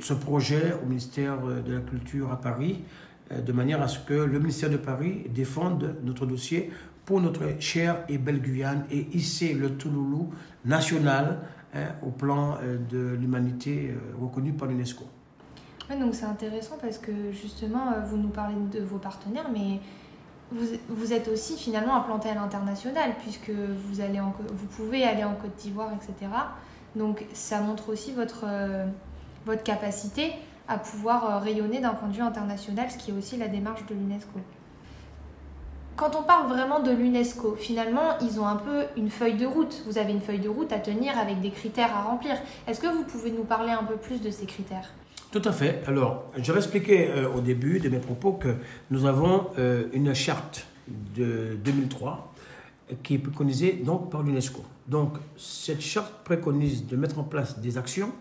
ce 0.00 0.14
projet 0.14 0.74
au 0.82 0.86
ministère 0.86 1.38
de 1.40 1.72
la 1.72 1.80
Culture 1.80 2.30
à 2.30 2.40
Paris, 2.40 2.82
de 3.34 3.52
manière 3.52 3.80
à 3.80 3.88
ce 3.88 3.98
que 3.98 4.12
le 4.12 4.38
ministère 4.38 4.68
de 4.70 4.76
Paris 4.76 5.24
défende 5.34 5.96
notre 6.04 6.26
dossier 6.26 6.70
pour 7.06 7.20
notre 7.20 7.42
chère 7.60 8.04
et 8.10 8.18
belle 8.18 8.42
Guyane 8.42 8.84
et 8.90 9.06
hisser 9.14 9.54
le 9.54 9.70
Touloulou 9.70 10.30
national 10.66 11.38
hein, 11.74 11.86
au 12.02 12.10
plan 12.10 12.58
de 12.90 13.14
l'humanité 13.18 13.94
reconnu 14.20 14.52
par 14.52 14.68
l'UNESCO 14.68 15.04
donc 15.90 16.14
c'est 16.14 16.24
intéressant 16.24 16.76
parce 16.80 16.98
que 16.98 17.30
justement, 17.32 17.92
euh, 17.92 18.00
vous 18.04 18.16
nous 18.16 18.28
parlez 18.28 18.54
de 18.72 18.80
vos 18.82 18.98
partenaires, 18.98 19.48
mais 19.52 19.80
vous, 20.50 21.12
êtes 21.12 21.28
aussi 21.28 21.56
finalement 21.56 21.96
implanté 21.96 22.28
à 22.28 22.34
l'international 22.34 23.14
puisque 23.20 23.50
vous, 23.50 24.00
allez 24.00 24.20
en, 24.20 24.32
vous 24.52 24.66
pouvez 24.66 25.04
aller 25.04 25.24
en 25.24 25.34
Côte 25.34 25.56
d'Ivoire, 25.56 25.90
etc. 25.92 26.30
Donc 26.94 27.26
ça 27.32 27.60
montre 27.60 27.90
aussi 27.90 28.12
votre, 28.12 28.44
euh, 28.46 28.86
votre 29.46 29.62
capacité 29.62 30.32
à 30.68 30.78
pouvoir 30.78 31.42
rayonner 31.42 31.80
d'un 31.80 31.94
point 31.94 32.08
de 32.08 32.14
vue 32.14 32.22
international, 32.22 32.90
ce 32.90 32.96
qui 32.96 33.10
est 33.10 33.14
aussi 33.14 33.36
la 33.36 33.48
démarche 33.48 33.84
de 33.86 33.94
l'UNESCO. 33.94 34.38
Quand 35.96 36.16
on 36.16 36.22
parle 36.22 36.48
vraiment 36.48 36.80
de 36.80 36.90
l'UNESCO, 36.90 37.54
finalement, 37.54 38.18
ils 38.20 38.40
ont 38.40 38.46
un 38.46 38.56
peu 38.56 38.84
une 38.96 39.10
feuille 39.10 39.36
de 39.36 39.46
route. 39.46 39.82
Vous 39.86 39.98
avez 39.98 40.12
une 40.12 40.20
feuille 40.20 40.40
de 40.40 40.48
route 40.48 40.72
à 40.72 40.78
tenir 40.78 41.18
avec 41.18 41.40
des 41.40 41.50
critères 41.50 41.94
à 41.94 42.02
remplir. 42.02 42.36
Est-ce 42.66 42.80
que 42.80 42.86
vous 42.86 43.04
pouvez 43.04 43.30
nous 43.30 43.44
parler 43.44 43.70
un 43.70 43.84
peu 43.84 43.96
plus 43.96 44.20
de 44.20 44.30
ces 44.30 44.46
critères? 44.46 44.90
Tout 45.34 45.42
à 45.46 45.50
fait. 45.50 45.82
Alors, 45.88 46.30
je 46.38 46.52
vais 46.52 46.58
expliquer 46.58 47.10
euh, 47.10 47.28
au 47.28 47.40
début 47.40 47.80
de 47.80 47.88
mes 47.88 47.98
propos 47.98 48.34
que 48.34 48.54
nous 48.92 49.04
avons 49.04 49.48
euh, 49.58 49.88
une 49.92 50.14
charte 50.14 50.64
de 50.86 51.56
2003 51.64 52.32
qui 53.02 53.14
est 53.14 53.18
préconisée 53.18 53.82
par 54.12 54.22
l'UNESCO. 54.22 54.64
Donc, 54.86 55.14
cette 55.36 55.80
charte 55.80 56.22
préconise 56.22 56.86
de 56.86 56.96
mettre 56.96 57.18
en 57.18 57.24
place 57.24 57.58
des 57.58 57.76
actions, 57.76 58.12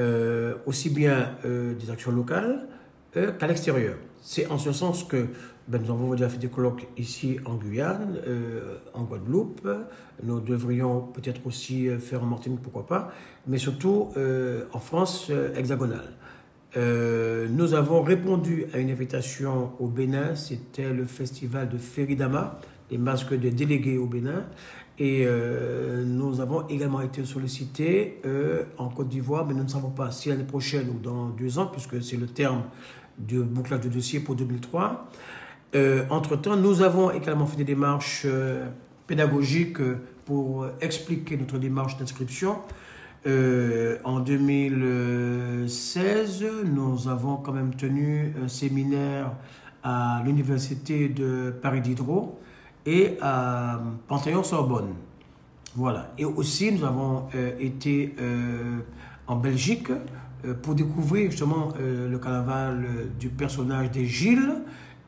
euh, 0.00 0.56
aussi 0.66 0.90
bien 0.90 1.36
des 1.44 1.88
actions 1.88 2.10
locales 2.10 2.66
qu'à 3.12 3.46
l'extérieur. 3.46 3.94
C'est 4.20 4.50
en 4.50 4.58
ce 4.58 4.72
sens 4.72 5.04
que 5.04 5.28
ben, 5.66 5.80
nous 5.82 5.90
avons 5.90 6.10
déjà 6.10 6.28
fait 6.28 6.38
des 6.38 6.48
colloques 6.48 6.86
ici 6.98 7.38
en 7.46 7.54
Guyane, 7.54 8.18
euh, 8.26 8.76
en 8.92 9.04
Guadeloupe. 9.04 9.66
Nous 10.22 10.40
devrions 10.40 11.00
peut-être 11.00 11.46
aussi 11.46 11.88
euh, 11.88 11.98
faire 11.98 12.22
en 12.22 12.26
Martinique, 12.26 12.60
pourquoi 12.60 12.86
pas, 12.86 13.12
mais 13.46 13.56
surtout 13.56 14.10
euh, 14.18 14.64
en 14.74 14.80
France 14.80 15.30
hexagonale. 15.56 16.12
Nous 16.76 17.74
avons 17.74 18.02
répondu 18.02 18.66
à 18.72 18.78
une 18.78 18.90
invitation 18.90 19.72
au 19.78 19.86
Bénin, 19.86 20.34
c'était 20.34 20.90
le 20.90 21.06
festival 21.06 21.68
de 21.68 21.78
Feridama, 21.78 22.58
les 22.90 22.98
masques 22.98 23.34
de 23.34 23.48
délégués 23.48 23.98
au 23.98 24.06
Bénin. 24.06 24.44
Et 24.98 25.26
nous 26.04 26.40
avons 26.40 26.66
également 26.68 27.00
été 27.00 27.24
sollicités 27.24 28.20
en 28.78 28.88
Côte 28.88 29.08
d'Ivoire, 29.08 29.46
mais 29.46 29.54
nous 29.54 29.64
ne 29.64 29.68
savons 29.68 29.90
pas 29.90 30.10
si 30.10 30.28
l'année 30.28 30.44
prochaine 30.44 30.88
ou 30.88 30.98
dans 30.98 31.28
deux 31.28 31.58
ans, 31.58 31.66
puisque 31.66 32.02
c'est 32.02 32.16
le 32.16 32.26
terme 32.26 32.62
du 33.18 33.42
bouclage 33.42 33.80
de 33.80 33.88
dossier 33.88 34.20
pour 34.20 34.34
2003. 34.34 35.08
Euh, 35.74 36.04
entre-temps, 36.10 36.56
nous 36.56 36.82
avons 36.82 37.10
également 37.10 37.46
fait 37.46 37.56
des 37.56 37.64
démarches 37.64 38.22
euh, 38.26 38.66
pédagogiques 39.06 39.80
euh, 39.80 39.98
pour 40.24 40.66
expliquer 40.80 41.36
notre 41.36 41.58
démarche 41.58 41.96
d'inscription. 41.98 42.58
En 43.26 44.20
2016, 44.20 46.44
nous 46.66 47.08
avons 47.08 47.36
quand 47.36 47.52
même 47.52 47.74
tenu 47.74 48.34
un 48.42 48.48
séminaire 48.48 49.32
à 49.82 50.22
l'université 50.24 51.08
de 51.08 51.54
Paris 51.62 51.80
Diderot 51.80 52.38
et 52.84 53.16
à 53.22 53.80
Panthéon-Sorbonne. 54.08 54.92
Voilà. 55.74 56.12
Et 56.18 56.26
aussi, 56.26 56.70
nous 56.72 56.84
avons 56.84 57.24
été 57.58 58.14
en 59.26 59.36
Belgique 59.36 59.90
pour 60.62 60.74
découvrir 60.74 61.30
justement 61.30 61.72
le 61.78 62.18
carnaval 62.18 62.84
du 63.18 63.30
personnage 63.30 63.90
des 63.90 64.04
Gilles 64.04 64.56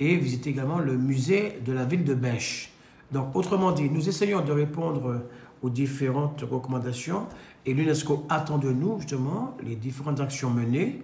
et 0.00 0.16
visiter 0.16 0.48
également 0.50 0.78
le 0.78 0.96
musée 0.96 1.60
de 1.64 1.72
la 1.72 1.84
ville 1.84 2.04
de 2.04 2.14
Bêche. 2.14 2.72
Donc, 3.12 3.36
autrement 3.36 3.72
dit, 3.72 3.90
nous 3.90 4.08
essayons 4.08 4.42
de 4.42 4.52
répondre 4.52 5.24
aux 5.62 5.70
différentes 5.70 6.42
recommandations 6.42 7.26
et 7.66 7.74
l'UNESCO 7.74 8.26
attend 8.28 8.58
de 8.58 8.70
nous 8.70 8.98
justement 8.98 9.56
les 9.62 9.74
différentes 9.74 10.20
actions 10.20 10.50
menées 10.50 11.02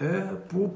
euh, 0.00 0.22
pour 0.48 0.72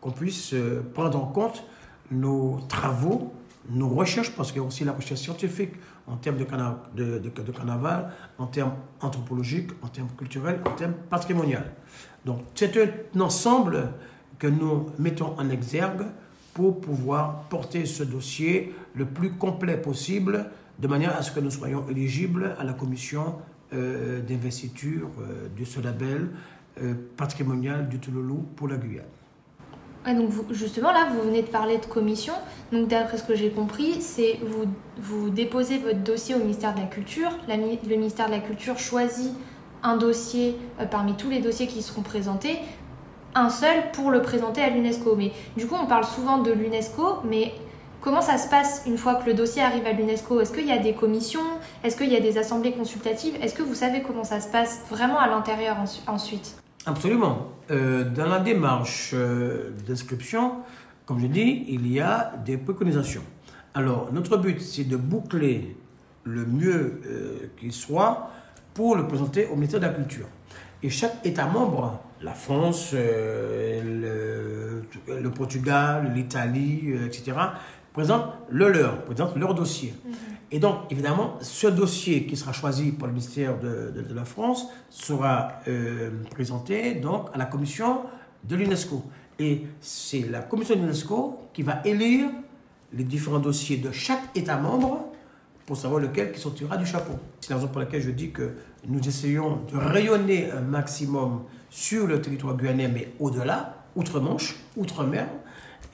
qu'on 0.00 0.10
puisse 0.10 0.52
euh, 0.52 0.82
prendre 0.94 1.18
en 1.18 1.26
compte 1.26 1.64
nos 2.10 2.60
travaux, 2.68 3.32
nos 3.70 3.88
recherches, 3.88 4.32
parce 4.36 4.52
qu'il 4.52 4.60
y 4.60 4.64
a 4.64 4.66
aussi 4.66 4.84
la 4.84 4.92
recherche 4.92 5.20
scientifique 5.20 5.72
en 6.06 6.16
termes 6.16 6.36
de, 6.36 6.44
de, 6.94 7.18
de, 7.18 7.52
carnaval, 7.52 8.12
en 8.36 8.46
termes 8.46 8.74
anthropologiques, 9.00 9.70
en 9.82 9.88
termes 9.88 10.08
culturels, 10.18 10.60
en 10.66 10.72
termes 10.72 10.94
patrimoniaux. 11.08 11.58
Donc 12.26 12.40
c'est 12.54 12.76
un 12.76 13.20
ensemble 13.20 13.92
que 14.38 14.46
nous 14.48 14.90
mettons 14.98 15.38
en 15.38 15.48
exergue 15.48 16.04
pour 16.52 16.80
pouvoir 16.80 17.44
porter 17.44 17.86
ce 17.86 18.02
dossier 18.02 18.74
le 18.94 19.06
plus 19.06 19.32
complet 19.32 19.76
possible, 19.76 20.50
de 20.78 20.88
manière 20.88 21.16
à 21.16 21.22
ce 21.22 21.30
que 21.30 21.40
nous 21.40 21.50
soyons 21.50 21.88
éligibles 21.88 22.54
à 22.58 22.64
la 22.64 22.72
commission 22.72 23.36
euh, 23.74 24.20
d'investiture 24.20 25.08
euh, 25.20 25.48
de 25.58 25.64
ce 25.64 25.80
label 25.80 26.30
euh, 26.80 26.94
patrimonial 27.16 27.88
du 27.88 27.98
Touloulou 27.98 28.44
pour 28.56 28.68
la 28.68 28.76
Guyane. 28.76 29.04
donc 30.06 30.30
justement 30.50 30.92
là, 30.92 31.08
vous 31.12 31.22
venez 31.22 31.42
de 31.42 31.48
parler 31.48 31.78
de 31.78 31.86
commission. 31.86 32.34
Donc 32.72 32.88
d'après 32.88 33.18
ce 33.18 33.24
que 33.24 33.34
j'ai 33.34 33.50
compris, 33.50 34.00
c'est 34.00 34.38
vous, 34.44 34.64
vous 34.98 35.30
déposez 35.30 35.78
votre 35.78 36.00
dossier 36.00 36.34
au 36.34 36.38
ministère 36.38 36.74
de 36.74 36.80
la 36.80 36.86
Culture. 36.86 37.30
le 37.48 37.96
ministère 37.96 38.26
de 38.26 38.32
la 38.32 38.40
Culture 38.40 38.78
choisit 38.78 39.32
un 39.82 39.96
dossier 39.96 40.56
parmi 40.90 41.14
tous 41.14 41.30
les 41.30 41.40
dossiers 41.40 41.66
qui 41.66 41.82
seront 41.82 42.02
présentés 42.02 42.58
un 43.34 43.48
seul 43.48 43.90
pour 43.92 44.10
le 44.10 44.22
présenter 44.22 44.60
à 44.62 44.70
l'UNESCO. 44.70 45.16
Mais 45.16 45.32
du 45.56 45.66
coup, 45.66 45.76
on 45.80 45.86
parle 45.86 46.04
souvent 46.04 46.38
de 46.38 46.52
l'UNESCO, 46.52 47.20
mais 47.24 47.54
comment 48.02 48.20
ça 48.20 48.36
se 48.36 48.48
passe 48.50 48.82
une 48.86 48.98
fois 48.98 49.14
que 49.14 49.26
le 49.26 49.32
dossier 49.34 49.62
arrive 49.62 49.86
à 49.86 49.92
l'UNESCO? 49.92 50.40
Est-ce 50.40 50.52
qu'il 50.52 50.66
y 50.66 50.72
a 50.72 50.78
des 50.78 50.92
commissions? 50.92 51.40
Est-ce 51.82 51.96
qu'il 51.96 52.12
y 52.12 52.16
a 52.16 52.20
des 52.20 52.36
assemblées 52.36 52.72
consultatives? 52.72 53.36
Est-ce 53.40 53.54
que 53.54 53.62
vous 53.62 53.74
savez 53.74 54.02
comment 54.02 54.24
ça 54.24 54.40
se 54.40 54.48
passe 54.48 54.82
vraiment 54.90 55.18
à 55.18 55.28
l'intérieur 55.28 55.76
ensuite? 56.06 56.56
Absolument. 56.84 57.48
Euh, 57.70 58.04
dans 58.04 58.26
la 58.26 58.40
démarche 58.40 59.12
euh, 59.14 59.70
d'inscription, 59.86 60.56
comme 61.06 61.20
je 61.20 61.28
dis, 61.28 61.64
il 61.68 61.90
y 61.90 62.00
a 62.00 62.32
des 62.44 62.56
préconisations. 62.58 63.22
Alors, 63.74 64.12
notre 64.12 64.36
but, 64.36 64.60
c'est 64.60 64.84
de 64.84 64.96
boucler 64.96 65.76
le 66.24 66.44
mieux 66.44 67.00
euh, 67.06 67.50
qu'il 67.58 67.72
soit 67.72 68.30
pour 68.74 68.96
le 68.96 69.06
présenter 69.06 69.46
au 69.46 69.54
ministère 69.54 69.80
de 69.80 69.86
la 69.86 69.92
Culture. 69.92 70.26
Et 70.82 70.90
chaque 70.90 71.24
État 71.24 71.46
membre 71.46 72.00
la 72.20 72.34
France, 72.34 72.92
le, 72.92 74.82
Portugal, 75.34 76.12
l'Italie, 76.14 76.94
etc., 77.06 77.32
présentent 77.92 78.32
le 78.50 78.70
leur, 78.70 79.04
présentent 79.04 79.36
leur 79.36 79.54
dossier. 79.54 79.94
Mhm. 80.04 80.12
Et 80.54 80.58
donc, 80.58 80.80
évidemment, 80.90 81.38
ce 81.40 81.66
dossier 81.66 82.26
qui 82.26 82.36
sera 82.36 82.52
choisi 82.52 82.92
par 82.92 83.08
le 83.08 83.14
ministère 83.14 83.58
de, 83.58 83.92
la 84.14 84.24
France 84.26 84.66
sera 84.90 85.60
euh, 85.66 86.10
présenté 86.30 86.94
donc 86.94 87.28
à 87.32 87.38
la 87.38 87.46
commission 87.46 88.02
de 88.44 88.56
l'UNESCO. 88.56 89.02
Et 89.38 89.62
c'est 89.80 90.28
la 90.30 90.40
commission 90.40 90.74
de 90.74 90.80
l'UNESCO 90.80 91.38
qui 91.54 91.62
va 91.62 91.80
élire 91.86 92.28
les 92.92 93.04
différents 93.04 93.38
dossiers 93.38 93.78
de 93.78 93.90
chaque 93.92 94.24
État 94.34 94.58
membre 94.58 95.06
pour 95.64 95.78
savoir 95.78 96.00
lequel 96.00 96.32
qui 96.32 96.40
sortira 96.40 96.76
du 96.76 96.84
chapeau. 96.84 97.14
C'est 97.40 97.48
la 97.50 97.56
raison 97.56 97.68
pour 97.68 97.80
laquelle 97.80 98.02
je 98.02 98.10
dis 98.10 98.30
que 98.30 98.50
nous 98.86 99.00
essayons 99.08 99.60
de 99.72 99.78
rayonner 99.78 100.50
un 100.50 100.60
maximum 100.60 101.44
sur 101.70 102.06
le 102.06 102.20
territoire 102.20 102.58
guyanais, 102.58 102.88
mais 102.88 103.14
au-delà, 103.20 103.76
outre-Manche, 103.96 104.56
outre-mer, 104.76 105.28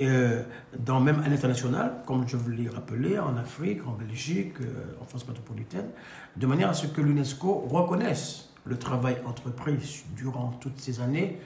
euh, 0.01 0.43
dans 0.79 1.01
même 1.01 1.21
à 1.25 1.29
l'international, 1.29 2.03
comme 2.07 2.27
je 2.29 2.37
vous 2.37 2.51
l'ai 2.51 2.69
rappelé, 2.69 3.19
en 3.19 3.37
Afrique, 3.37 3.81
en 3.87 3.93
Belgique, 3.93 4.55
euh, 4.61 4.95
en 5.03 5.05
France 5.05 5.27
métropolitaine, 5.27 5.89
de 6.37 6.47
manière 6.47 6.69
à 6.69 6.75
ce 6.75 6.87
que 6.87 7.01
l'UNESCO 7.01 7.67
reconnaisse 7.69 8.51
le 8.65 8.79
travail 8.79 9.17
entrepris 9.27 10.05
durant 10.17 10.51
toutes 10.61 10.79
ces 10.79 11.01
années. 11.01 11.39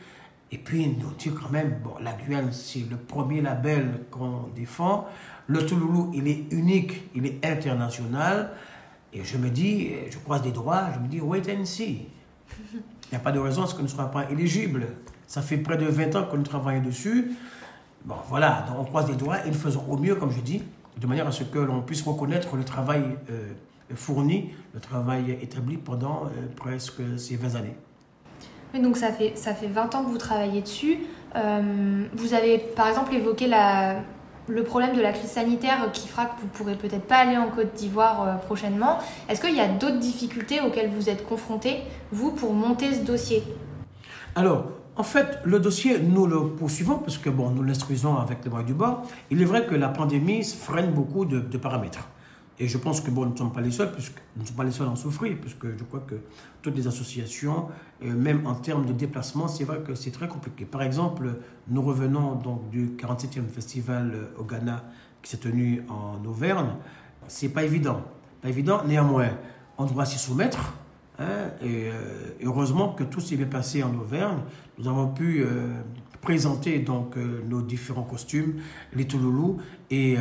Et 0.50 0.58
puis 0.58 0.86
nous 0.86 1.12
dire 1.12 1.32
quand 1.40 1.50
même, 1.50 1.80
bon, 1.82 1.94
la 2.02 2.12
Guyane, 2.12 2.52
c'est 2.52 2.84
le 2.90 2.96
premier 2.96 3.40
label 3.40 4.00
qu'on 4.10 4.48
défend. 4.54 5.06
Le 5.46 5.64
Touloulou, 5.64 6.10
il 6.12 6.28
est 6.28 6.52
unique, 6.52 7.08
il 7.14 7.24
est 7.24 7.44
international. 7.46 8.50
Et 9.14 9.24
je 9.24 9.38
me 9.38 9.48
dis, 9.48 9.92
je 10.10 10.18
croise 10.18 10.42
des 10.42 10.52
droits, 10.52 10.88
je 10.94 10.98
me 10.98 11.08
dis, 11.08 11.20
wait 11.20 11.42
and 11.50 11.64
see. 11.64 12.08
Il 12.70 12.82
n'y 13.12 13.16
a 13.16 13.20
pas 13.20 13.32
de 13.32 13.38
raison 13.38 13.62
à 13.62 13.66
ce 13.66 13.74
que 13.74 13.80
ne 13.80 13.86
soyons 13.86 14.10
pas 14.10 14.30
éligibles. 14.30 14.88
Ça 15.26 15.40
fait 15.40 15.56
près 15.56 15.78
de 15.78 15.86
20 15.86 16.16
ans 16.16 16.26
que 16.30 16.36
nous 16.36 16.42
travaillons 16.42 16.82
dessus. 16.82 17.32
Bon, 18.04 18.16
voilà, 18.28 18.64
donc 18.68 18.78
on 18.80 18.84
croise 18.84 19.08
les 19.08 19.14
doigts 19.14 19.44
et 19.46 19.48
nous 19.48 19.54
faisons 19.54 19.84
au 19.88 19.96
mieux, 19.96 20.16
comme 20.16 20.32
je 20.32 20.40
dis, 20.40 20.62
de 21.00 21.06
manière 21.06 21.26
à 21.26 21.32
ce 21.32 21.44
que 21.44 21.58
l'on 21.58 21.82
puisse 21.82 22.02
reconnaître 22.02 22.56
le 22.56 22.64
travail 22.64 23.04
euh, 23.30 23.52
fourni, 23.94 24.50
le 24.74 24.80
travail 24.80 25.38
établi 25.40 25.76
pendant 25.76 26.24
euh, 26.24 26.48
presque 26.56 27.00
ces 27.16 27.36
20 27.36 27.54
années. 27.54 27.76
Oui, 28.74 28.80
donc 28.80 28.96
ça 28.96 29.12
fait, 29.12 29.34
ça 29.36 29.54
fait 29.54 29.68
20 29.68 29.94
ans 29.94 30.04
que 30.04 30.10
vous 30.10 30.18
travaillez 30.18 30.62
dessus. 30.62 30.98
Euh, 31.36 32.04
vous 32.14 32.34
avez 32.34 32.58
par 32.58 32.88
exemple 32.88 33.14
évoqué 33.14 33.46
la, 33.46 34.00
le 34.48 34.64
problème 34.64 34.96
de 34.96 35.00
la 35.00 35.12
crise 35.12 35.30
sanitaire 35.30 35.92
qui 35.92 36.08
fera 36.08 36.26
que 36.26 36.40
vous 36.40 36.48
pourrez 36.48 36.74
peut-être 36.74 37.06
pas 37.06 37.18
aller 37.18 37.36
en 37.36 37.50
Côte 37.50 37.74
d'Ivoire 37.74 38.40
prochainement. 38.40 38.98
Est-ce 39.28 39.40
qu'il 39.40 39.54
y 39.54 39.60
a 39.60 39.68
d'autres 39.68 39.98
difficultés 39.98 40.60
auxquelles 40.60 40.90
vous 40.90 41.08
êtes 41.08 41.24
confrontés, 41.24 41.82
vous, 42.10 42.32
pour 42.32 42.52
monter 42.52 42.94
ce 42.94 43.00
dossier? 43.02 43.44
Alors, 44.34 44.64
en 44.96 45.02
fait, 45.02 45.40
le 45.44 45.58
dossier, 45.58 45.98
nous 46.00 46.26
le 46.26 46.48
poursuivons 46.48 46.98
parce 46.98 47.18
que 47.18 47.30
bon, 47.30 47.50
nous 47.50 47.62
l'instruisons 47.62 48.16
avec 48.18 48.44
les 48.44 48.50
moyens 48.50 48.66
du 48.70 48.74
bord. 48.74 49.02
Il 49.30 49.40
est 49.40 49.46
vrai 49.46 49.66
que 49.66 49.74
la 49.74 49.88
pandémie 49.88 50.44
freine 50.44 50.92
beaucoup 50.92 51.24
de 51.24 51.58
paramètres. 51.58 52.08
Et 52.62 52.68
je 52.68 52.78
pense 52.78 53.00
que 53.00 53.10
bon, 53.10 53.24
nous 53.24 53.32
ne 53.32 53.36
sommes 53.36 53.52
pas 53.52 53.60
les 53.60 53.70
seuls, 53.70 53.90
puisque 53.90 54.22
nous 54.36 54.42
ne 54.42 54.46
sommes 54.46 54.56
pas 54.56 54.64
les 54.64 54.70
seuls 54.70 54.86
à 54.86 54.90
en 54.90 54.96
souffrir, 54.96 55.36
puisque 55.40 55.76
je 55.76 55.82
crois 55.84 56.00
que 56.06 56.16
toutes 56.60 56.76
les 56.76 56.86
associations, 56.86 57.68
euh, 58.04 58.14
même 58.14 58.46
en 58.46 58.54
termes 58.54 58.86
de 58.86 58.92
déplacement, 58.92 59.48
c'est 59.48 59.64
vrai 59.64 59.80
que 59.80 59.94
c'est 59.94 60.10
très 60.10 60.28
compliqué. 60.28 60.64
Par 60.64 60.82
exemple, 60.82 61.40
nous 61.68 61.82
revenons 61.82 62.36
donc 62.36 62.70
du 62.70 62.90
47e 62.90 63.48
festival 63.48 64.12
euh, 64.14 64.40
au 64.40 64.44
Ghana 64.44 64.84
qui 65.22 65.30
s'est 65.30 65.38
tenu 65.38 65.82
en 65.88 66.24
Auvergne. 66.24 66.74
C'est 67.26 67.48
pas 67.48 67.64
évident, 67.64 68.02
pas 68.42 68.48
évident. 68.48 68.82
Néanmoins, 68.86 69.30
on 69.78 69.86
doit 69.86 70.04
s'y 70.04 70.18
soumettre. 70.18 70.74
Hein, 71.18 71.50
et, 71.62 71.88
euh, 71.88 72.36
heureusement 72.44 72.90
que 72.90 73.04
tout 73.04 73.20
s'est 73.20 73.36
bien 73.36 73.46
passé 73.46 73.82
en 73.82 73.94
Auvergne. 73.94 74.38
Nous 74.82 74.88
avons 74.88 75.06
pu 75.06 75.44
présenter 76.22 76.80
donc 76.80 77.14
nos 77.16 77.62
différents 77.62 78.02
costumes, 78.02 78.54
les 78.92 79.06
Touloulous 79.06 79.58
et 79.92 80.16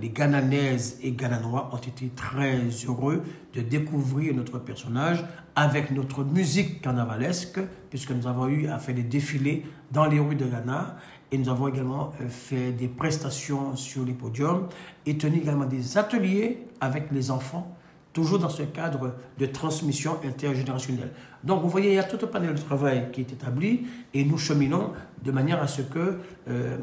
les 0.00 0.10
Gananaises 0.10 1.00
et 1.02 1.10
Gananois 1.10 1.68
ont 1.72 1.78
été 1.78 2.12
très 2.14 2.60
heureux 2.86 3.24
de 3.54 3.60
découvrir 3.60 4.32
notre 4.36 4.60
personnage 4.60 5.24
avec 5.56 5.90
notre 5.90 6.22
musique 6.22 6.80
carnavalesque, 6.80 7.58
puisque 7.90 8.12
nous 8.12 8.28
avons 8.28 8.46
eu 8.46 8.68
à 8.68 8.78
faire 8.78 8.94
des 8.94 9.02
défilés 9.02 9.64
dans 9.90 10.06
les 10.06 10.20
rues 10.20 10.36
de 10.36 10.46
Ghana. 10.46 10.96
Et 11.32 11.38
nous 11.38 11.48
avons 11.48 11.66
également 11.66 12.12
fait 12.28 12.70
des 12.70 12.86
prestations 12.86 13.74
sur 13.74 14.04
les 14.04 14.14
podiums 14.14 14.68
et 15.06 15.18
tenu 15.18 15.38
également 15.38 15.66
des 15.66 15.98
ateliers 15.98 16.68
avec 16.80 17.10
les 17.10 17.32
enfants 17.32 17.76
toujours 18.14 18.38
dans 18.38 18.48
ce 18.48 18.62
cadre 18.62 19.16
de 19.38 19.46
transmission 19.46 20.18
intergénérationnelle. 20.24 21.10
Donc 21.42 21.62
vous 21.62 21.68
voyez, 21.68 21.90
il 21.90 21.94
y 21.96 21.98
a 21.98 22.04
tout 22.04 22.24
un 22.24 22.28
panel 22.28 22.54
de 22.54 22.60
travail 22.60 23.10
qui 23.12 23.20
est 23.20 23.32
établi 23.32 23.86
et 24.14 24.24
nous 24.24 24.38
cheminons 24.38 24.92
de 25.22 25.30
manière 25.32 25.60
à 25.60 25.66
ce 25.66 25.82
que 25.82 26.20
euh, 26.48 26.76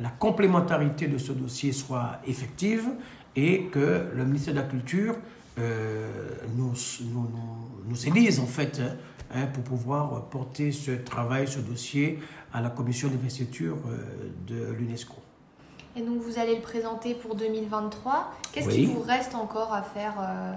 la 0.00 0.08
complémentarité 0.08 1.08
de 1.08 1.18
ce 1.18 1.32
dossier 1.32 1.72
soit 1.72 2.20
effective 2.26 2.88
et 3.36 3.64
que 3.64 4.06
le 4.14 4.24
ministère 4.24 4.54
de 4.54 4.60
la 4.60 4.66
Culture 4.66 5.16
euh, 5.58 6.08
nous, 6.56 6.72
élise 8.06 8.38
en 8.38 8.46
fait 8.46 8.80
hein, 9.34 9.46
pour 9.52 9.64
pouvoir 9.64 10.28
porter 10.28 10.70
ce 10.70 10.92
travail, 10.92 11.48
ce 11.48 11.58
dossier 11.58 12.20
à 12.52 12.60
la 12.60 12.70
commission 12.70 13.08
d'investiture 13.08 13.76
euh, 13.88 14.30
de 14.46 14.72
l'UNESCO. 14.72 15.16
Et 15.98 16.02
donc 16.02 16.20
vous 16.20 16.38
allez 16.38 16.54
le 16.54 16.60
présenter 16.60 17.14
pour 17.14 17.34
2023. 17.34 18.32
Qu'est-ce 18.52 18.68
qu'il 18.68 18.88
vous 18.88 19.02
reste 19.02 19.34
encore 19.34 19.74
à 19.74 19.82
faire 19.82 20.14
euh, 20.20 20.52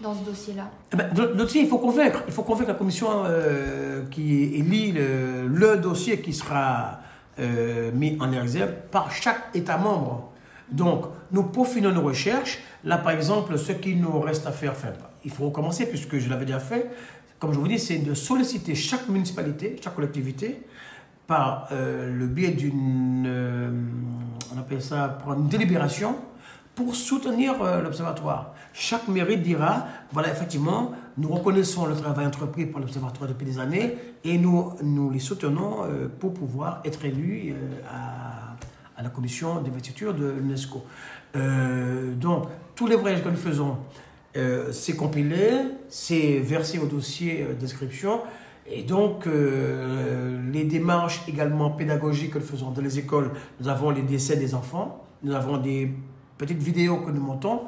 dans 0.00 0.14
ce 0.14 0.24
dossier-là? 0.24 0.70
Eh 0.94 0.96
ben, 0.96 1.10
Le 1.14 1.34
dossier, 1.34 1.60
il 1.60 1.68
faut 1.68 1.78
convaincre. 1.78 2.22
Il 2.26 2.32
faut 2.32 2.42
convaincre 2.42 2.70
la 2.70 2.74
commission 2.74 3.08
euh, 3.26 4.04
qui 4.10 4.44
élit 4.54 4.92
le, 4.92 5.46
le, 5.46 5.76
dossier 5.76 6.22
qui 6.22 6.32
sera 6.32 7.00
euh, 7.38 7.92
mis 7.92 8.16
en 8.18 8.30
réserve 8.30 8.72
par 8.90 9.12
chaque 9.12 9.54
État 9.54 9.76
membre. 9.76 10.30
Donc, 10.70 11.04
nous 11.32 11.42
peaufinons 11.42 11.92
nos 11.92 12.02
recherches. 12.02 12.58
Là, 12.84 12.96
par 12.96 13.12
exemple, 13.12 13.58
ce 13.58 13.72
qui 13.72 13.94
nous 13.94 14.18
reste 14.20 14.46
à 14.46 14.52
faire, 14.52 14.72
enfin, 14.72 14.88
il 15.22 15.30
faut 15.30 15.44
recommencer 15.44 15.84
puisque 15.86 16.16
je 16.16 16.30
l'avais 16.30 16.46
déjà 16.46 16.60
fait. 16.60 16.90
Comme 17.38 17.52
je 17.52 17.58
vous 17.58 17.68
dis, 17.68 17.78
c'est 17.78 17.98
de 17.98 18.14
solliciter 18.14 18.74
chaque 18.74 19.06
municipalité, 19.08 19.76
chaque 19.82 19.94
collectivité, 19.94 20.62
par 21.28 21.68
euh, 21.72 22.10
le 22.10 22.26
biais 22.26 22.50
d'une, 22.50 23.28
on 24.58 24.62
appelle 24.62 24.82
ça, 24.82 25.18
une 25.36 25.48
délibération 25.48 26.16
pour 26.74 26.94
soutenir 26.94 27.62
euh, 27.62 27.80
l'Observatoire. 27.80 28.54
Chaque 28.72 29.06
mairie 29.08 29.38
dira, 29.38 29.86
voilà, 30.12 30.30
effectivement, 30.30 30.92
nous 31.16 31.28
reconnaissons 31.28 31.86
le 31.86 31.94
travail 31.94 32.26
entrepris 32.26 32.66
par 32.66 32.80
l'Observatoire 32.80 33.28
depuis 33.28 33.46
des 33.46 33.58
années 33.58 33.96
et 34.24 34.36
nous, 34.36 34.72
nous 34.82 35.10
les 35.10 35.18
soutenons 35.20 35.84
pour 36.20 36.34
pouvoir 36.34 36.80
être 36.84 37.04
élus 37.04 37.54
à, 37.90 38.54
à, 38.96 39.02
la 39.02 39.08
commission 39.08 39.60
d'investiture 39.60 40.14
de 40.14 40.28
l'UNESCO. 40.28 40.84
donc, 42.16 42.48
tous 42.76 42.86
les 42.86 42.94
voyages 42.94 43.24
que 43.24 43.28
nous 43.28 43.36
faisons, 43.36 43.78
c'est 44.70 44.94
compilé, 44.94 45.50
c'est 45.88 46.38
versé 46.38 46.78
au 46.78 46.86
dossier 46.86 47.48
d'inscription 47.58 48.20
et 48.70 48.82
donc, 48.82 49.26
euh, 49.26 50.38
les 50.52 50.64
démarches 50.64 51.22
également 51.26 51.70
pédagogiques 51.70 52.32
que 52.32 52.38
nous 52.38 52.44
faisons 52.44 52.70
dans 52.70 52.82
les 52.82 52.98
écoles, 52.98 53.30
nous 53.60 53.68
avons 53.68 53.90
les 53.90 54.02
décès 54.02 54.36
des 54.36 54.54
enfants, 54.54 55.04
nous 55.22 55.32
avons 55.34 55.56
des 55.56 55.90
petites 56.36 56.62
vidéos 56.62 56.98
que 56.98 57.10
nous 57.10 57.22
montons. 57.22 57.62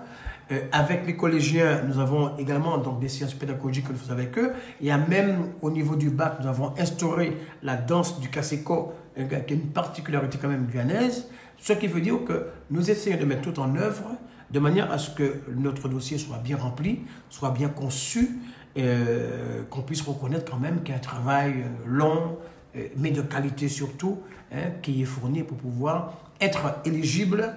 Euh, 0.53 0.61
avec 0.73 1.07
les 1.07 1.17
collégiens, 1.17 1.83
nous 1.87 1.99
avons 1.99 2.37
également 2.37 2.77
donc, 2.79 3.01
des 3.01 3.09
séances 3.09 3.35
pédagogiques 3.35 3.87
que 3.87 3.93
nous 3.93 3.99
faisons 3.99 4.13
avec 4.13 4.37
eux. 4.37 4.53
Y 4.81 4.91
a 4.91 4.99
même 4.99 5.53
au 5.63 5.71
niveau 5.71 5.97
du 5.97 6.11
bac, 6.11 6.39
nous 6.43 6.49
avons 6.49 6.75
instauré 6.79 7.37
la 7.63 7.77
danse 7.77 8.21
du 8.21 8.29
Kaseko, 8.29 8.93
qui 9.17 9.35
est 9.35 9.51
une 9.51 9.69
particularité 9.69 10.39
quand 10.41 10.49
même 10.49 10.67
guyanaise. 10.67 11.29
Ce 11.57 11.73
qui 11.73 11.87
veut 11.87 12.01
dire 12.01 12.25
que 12.27 12.47
nous 12.71 12.91
essayons 12.91 13.19
de 13.19 13.25
mettre 13.25 13.43
tout 13.43 13.61
en 13.61 13.75
œuvre 13.77 14.05
de 14.51 14.59
manière 14.59 14.91
à 14.91 14.99
ce 14.99 15.11
que 15.11 15.41
notre 15.55 15.89
dossier 15.89 16.19
soit 16.19 16.39
bien 16.39 16.57
rempli, 16.57 17.01
soit 17.29 17.51
bien 17.51 17.69
conçu, 17.69 18.41
euh, 18.79 19.65
qu'on 19.69 19.83
puisse 19.83 20.03
reconnaître 20.03 20.49
quand 20.49 20.59
même 20.59 20.85
qu'il 20.85 20.99
travail 21.01 21.55
euh, 21.55 21.89
long, 21.89 22.39
euh, 22.77 22.87
mais 22.97 23.11
de 23.11 23.21
qualité 23.21 23.69
surtout, 23.69 24.19
hein, 24.53 24.71
qui 24.81 25.03
est 25.03 25.07
fourni 25.07 25.43
pour 25.43 25.57
pouvoir 25.57 26.15
être 26.41 26.77
éligible 26.85 27.55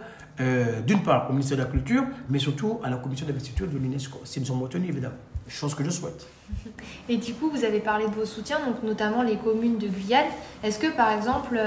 d'une 0.87 1.03
part 1.03 1.29
au 1.29 1.33
ministère 1.33 1.59
de 1.59 1.63
la 1.63 1.69
Culture, 1.69 2.03
mais 2.27 2.39
surtout 2.39 2.79
à 2.83 2.89
la 2.89 2.97
commission 2.97 3.27
d'investiture 3.27 3.67
de 3.67 3.77
l'UNESCO, 3.77 4.21
si 4.23 4.39
nous 4.39 4.47
sommes 4.47 4.63
retenus 4.63 4.89
évidemment, 4.89 5.13
chose 5.47 5.75
que 5.75 5.83
je 5.83 5.91
souhaite. 5.91 6.25
Et 7.09 7.17
du 7.17 7.35
coup, 7.35 7.51
vous 7.51 7.63
avez 7.63 7.79
parlé 7.79 8.07
de 8.07 8.11
vos 8.11 8.25
soutiens, 8.25 8.57
donc 8.65 8.81
notamment 8.81 9.21
les 9.21 9.37
communes 9.37 9.77
de 9.77 9.87
Guyane. 9.87 10.25
Est-ce 10.63 10.79
que 10.79 10.87
par 10.87 11.11
exemple, 11.11 11.61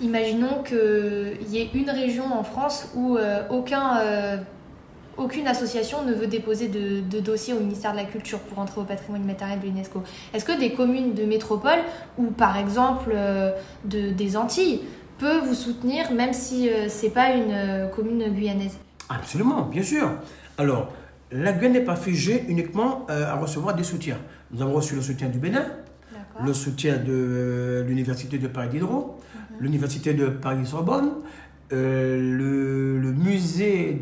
imaginons 0.00 0.62
qu'il 0.62 1.50
y 1.50 1.58
ait 1.58 1.68
une 1.74 1.90
région 1.90 2.32
en 2.32 2.44
France 2.44 2.88
où 2.94 3.18
aucun 3.50 4.40
aucune 5.20 5.46
association 5.46 6.04
ne 6.04 6.12
veut 6.14 6.26
déposer 6.26 6.68
de, 6.68 7.20
dossier 7.20 7.52
au 7.52 7.60
ministère 7.60 7.92
de 7.92 7.96
la 7.98 8.04
Culture 8.04 8.40
pour 8.40 8.58
entrer 8.58 8.80
au 8.80 8.84
patrimoine 8.84 9.22
immatériel 9.22 9.60
de 9.60 9.66
l'UNESCO. 9.66 10.02
Est-ce 10.32 10.44
que 10.44 10.58
des 10.58 10.72
communes 10.72 11.14
de 11.14 11.24
métropole 11.24 11.78
ou 12.18 12.30
par 12.30 12.56
exemple 12.56 13.10
euh, 13.14 13.52
de, 13.84 14.10
des 14.10 14.36
Antilles 14.36 14.80
peuvent 15.18 15.46
vous 15.46 15.54
soutenir 15.54 16.10
même 16.12 16.32
si 16.32 16.68
euh, 16.68 16.88
ce 16.88 17.04
n'est 17.04 17.12
pas 17.12 17.32
une 17.32 17.52
euh, 17.52 17.86
commune 17.88 18.32
guyanaise? 18.32 18.78
Absolument, 19.10 19.62
bien 19.62 19.82
sûr. 19.82 20.10
Alors, 20.56 20.92
la 21.30 21.52
Guyane 21.52 21.74
n'est 21.74 21.84
pas 21.84 21.96
figée 21.96 22.44
uniquement 22.48 23.06
à 23.08 23.34
recevoir 23.36 23.76
des 23.76 23.84
soutiens. 23.84 24.18
Nous 24.50 24.62
avons 24.62 24.72
reçu 24.72 24.96
le 24.96 25.02
soutien 25.02 25.28
du 25.28 25.38
Bénin, 25.38 25.64
le 26.44 26.52
soutien 26.52 26.96
de 26.96 27.84
l'Université 27.86 28.38
de 28.38 28.48
Paris 28.48 28.68
Diderot, 28.68 29.18
mhm. 29.34 29.56
l'Université 29.60 30.12
de 30.12 30.26
Paris-Sorbonne, 30.26 31.10
euh, 31.72 32.18
le, 32.18 32.39
musée 32.39 32.39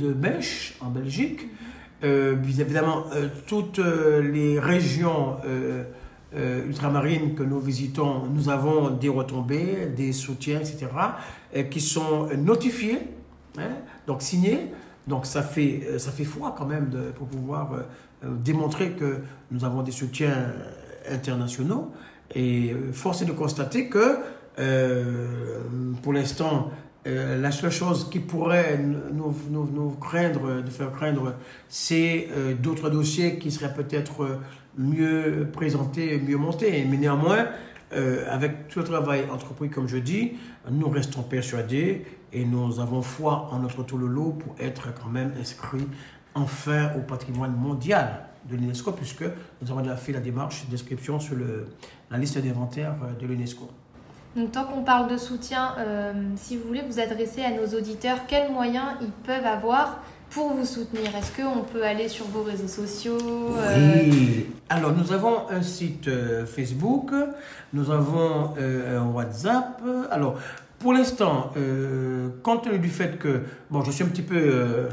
de 0.09 0.13
Bèche 0.15 0.75
en 0.81 0.89
Belgique, 0.89 1.49
euh, 2.03 2.37
évidemment 2.43 3.05
euh, 3.13 3.29
toutes 3.47 3.79
les 3.79 4.59
régions 4.59 5.37
ultramarines 6.67 7.35
que 7.35 7.43
nous 7.43 7.61
visitons, 7.61 8.27
nous 8.27 8.49
avons 8.51 8.91
des 8.91 9.09
retombées, 9.09 9.87
des 9.97 10.13
soutiens, 10.13 10.61
etc., 10.61 10.87
qui 11.71 11.81
sont 11.81 12.29
notifiés, 12.37 12.99
hein, 13.59 13.77
donc 14.07 14.21
signés. 14.21 14.73
Donc 15.07 15.25
ça 15.25 15.43
fait, 15.43 15.99
ça 15.99 16.11
fait 16.11 16.25
foi 16.25 16.55
quand 16.57 16.67
même 16.67 16.91
pour 17.17 17.29
pouvoir 17.29 17.71
démontrer 18.23 18.91
que 18.91 19.21
nous 19.51 19.65
avons 19.65 19.83
des 19.83 19.91
soutiens 19.91 20.53
internationaux. 21.11 21.93
Et 22.35 22.77
force 22.93 23.23
est 23.23 23.25
de 23.25 23.33
constater 23.33 23.89
que 23.89 24.19
pour 26.03 26.13
l'instant, 26.13 26.71
euh, 27.09 27.41
la 27.41 27.51
seule 27.51 27.71
chose 27.71 28.11
qui 28.11 28.19
pourrait 28.19 28.79
nous, 28.79 29.35
nous, 29.51 29.91
craindre, 29.93 30.63
de 30.63 30.71
faire 30.71 30.93
craindre, 30.93 31.35
c'est 31.69 32.29
euh, 32.33 32.55
d'autres 32.55 32.91
dossiers 32.91 33.39
qui 33.39 33.51
seraient 33.51 33.73
peut-être 33.73 34.41
mieux 34.77 35.49
présentés, 35.51 36.19
mieux 36.19 36.37
montés. 36.37 36.85
Mais 36.89 36.99
néanmoins, 36.99 37.47
euh, 37.95 38.27
avec 38.29 38.69
tout 38.69 38.81
le 38.81 38.85
travail 38.85 39.25
entrepris, 39.33 39.71
comme 39.71 39.89
je 39.89 39.97
dis, 39.97 40.33
nous 40.71 40.91
restons 40.91 41.23
persuadés 41.23 42.05
et 42.33 42.45
nous 42.45 42.79
avons 42.79 43.01
foi 43.01 43.49
en 43.53 43.61
notre 43.61 43.83
Touloulou 43.85 44.33
pour 44.33 44.55
être 44.61 44.93
quand 44.95 45.09
même 45.09 45.33
inscrits 45.41 45.89
enfin 46.35 46.91
au 46.99 47.01
patrimoine 47.01 47.57
mondial 47.57 48.27
de 48.51 48.57
l'UNESCO, 48.57 48.93
puisque 48.93 49.25
nous 49.63 49.71
avons 49.71 49.81
déjà 49.81 49.97
fait 49.97 50.13
la 50.13 50.21
démarche 50.21 50.69
d'inscription 50.69 51.19
sur 51.19 51.37
la 52.11 52.19
liste 52.19 52.39
d'inventaire 52.39 52.95
de 53.19 53.27
l'UNESCO. 53.27 53.69
Donc, 54.39 54.53
tant 54.53 54.65
qu'on 54.67 54.83
parle 54.83 55.11
de 55.11 55.17
soutien, 55.17 55.75
euh, 55.79 56.13
si 56.37 56.57
vous 56.57 56.69
voulez 56.69 56.83
vous 56.89 57.01
adresser 57.01 57.43
à 57.43 57.51
nos 57.51 57.77
auditeurs, 57.77 58.19
quels 58.29 58.53
moyens 58.53 58.87
ils 59.01 59.11
peuvent 59.11 59.45
avoir 59.45 60.01
pour 60.31 60.53
vous 60.55 60.65
soutenir? 60.65 61.09
Est-ce 61.17 61.43
qu'on 61.43 61.65
peut 61.65 61.83
aller 61.83 62.07
sur 62.07 62.27
vos 62.27 62.45
réseaux 62.45 62.69
sociaux 62.69 63.19
euh? 63.19 64.03
Oui. 64.05 64.47
Alors, 64.69 64.93
nous 64.93 65.13
avons 65.13 65.49
un 65.51 65.63
site 65.63 66.07
euh, 66.07 66.47
Facebook, 66.47 67.11
nous 67.73 67.91
avons 67.91 68.55
un 68.57 69.07
WhatsApp. 69.07 69.83
Alors, 70.13 70.37
pour 70.79 70.93
l'instant, 70.93 71.53
compte 72.45 72.63
tenu 72.63 72.79
du 72.79 72.89
fait 72.89 73.19
que, 73.19 73.43
bon, 73.69 73.83
je 73.83 73.91
suis 73.91 74.05
un 74.05 74.09
petit 74.09 74.23
peu 74.23 74.89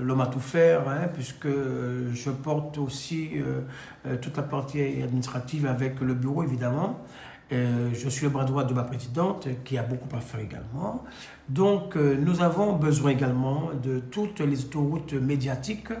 l'homme 0.00 0.20
à 0.20 0.28
tout 0.28 0.38
faire, 0.38 0.88
hein, 0.88 1.08
puisque 1.12 1.48
je 1.48 2.30
porte 2.30 2.78
aussi 2.78 3.30
toute 4.22 4.36
la 4.36 4.44
partie 4.44 4.80
administrative 5.02 5.66
avec 5.66 6.00
le 6.00 6.14
bureau, 6.14 6.44
évidemment. 6.44 7.00
Euh, 7.52 7.90
je 7.94 8.08
suis 8.08 8.24
le 8.24 8.30
bras 8.30 8.44
droit 8.44 8.64
de 8.64 8.74
ma 8.74 8.82
présidente 8.82 9.46
qui 9.64 9.78
a 9.78 9.82
beaucoup 9.82 10.14
à 10.16 10.20
faire 10.20 10.40
également. 10.40 11.04
Donc 11.48 11.96
euh, 11.96 12.16
nous 12.20 12.42
avons 12.42 12.72
besoin 12.72 13.12
également 13.12 13.70
de 13.80 14.00
toutes 14.00 14.40
les 14.40 14.64
autoroutes 14.64 15.12
médiatiques 15.12 15.92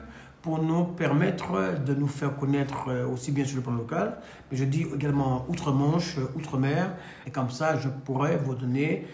pour 0.42 0.60
nous 0.60 0.84
permettre 0.84 1.80
de 1.84 1.94
nous 1.94 2.08
faire 2.08 2.36
connaître 2.36 2.88
euh, 2.88 3.06
aussi 3.06 3.30
bien 3.30 3.44
sur 3.44 3.56
le 3.56 3.62
plan 3.62 3.74
local, 3.74 4.16
mais 4.50 4.56
je 4.56 4.64
dis 4.64 4.86
également 4.92 5.46
outre-Manche, 5.48 6.18
outre-mer, 6.36 6.90
et 7.26 7.30
comme 7.30 7.50
ça 7.50 7.78
je 7.78 7.88
pourrais 7.88 8.36
vous 8.36 8.54
donner 8.54 9.06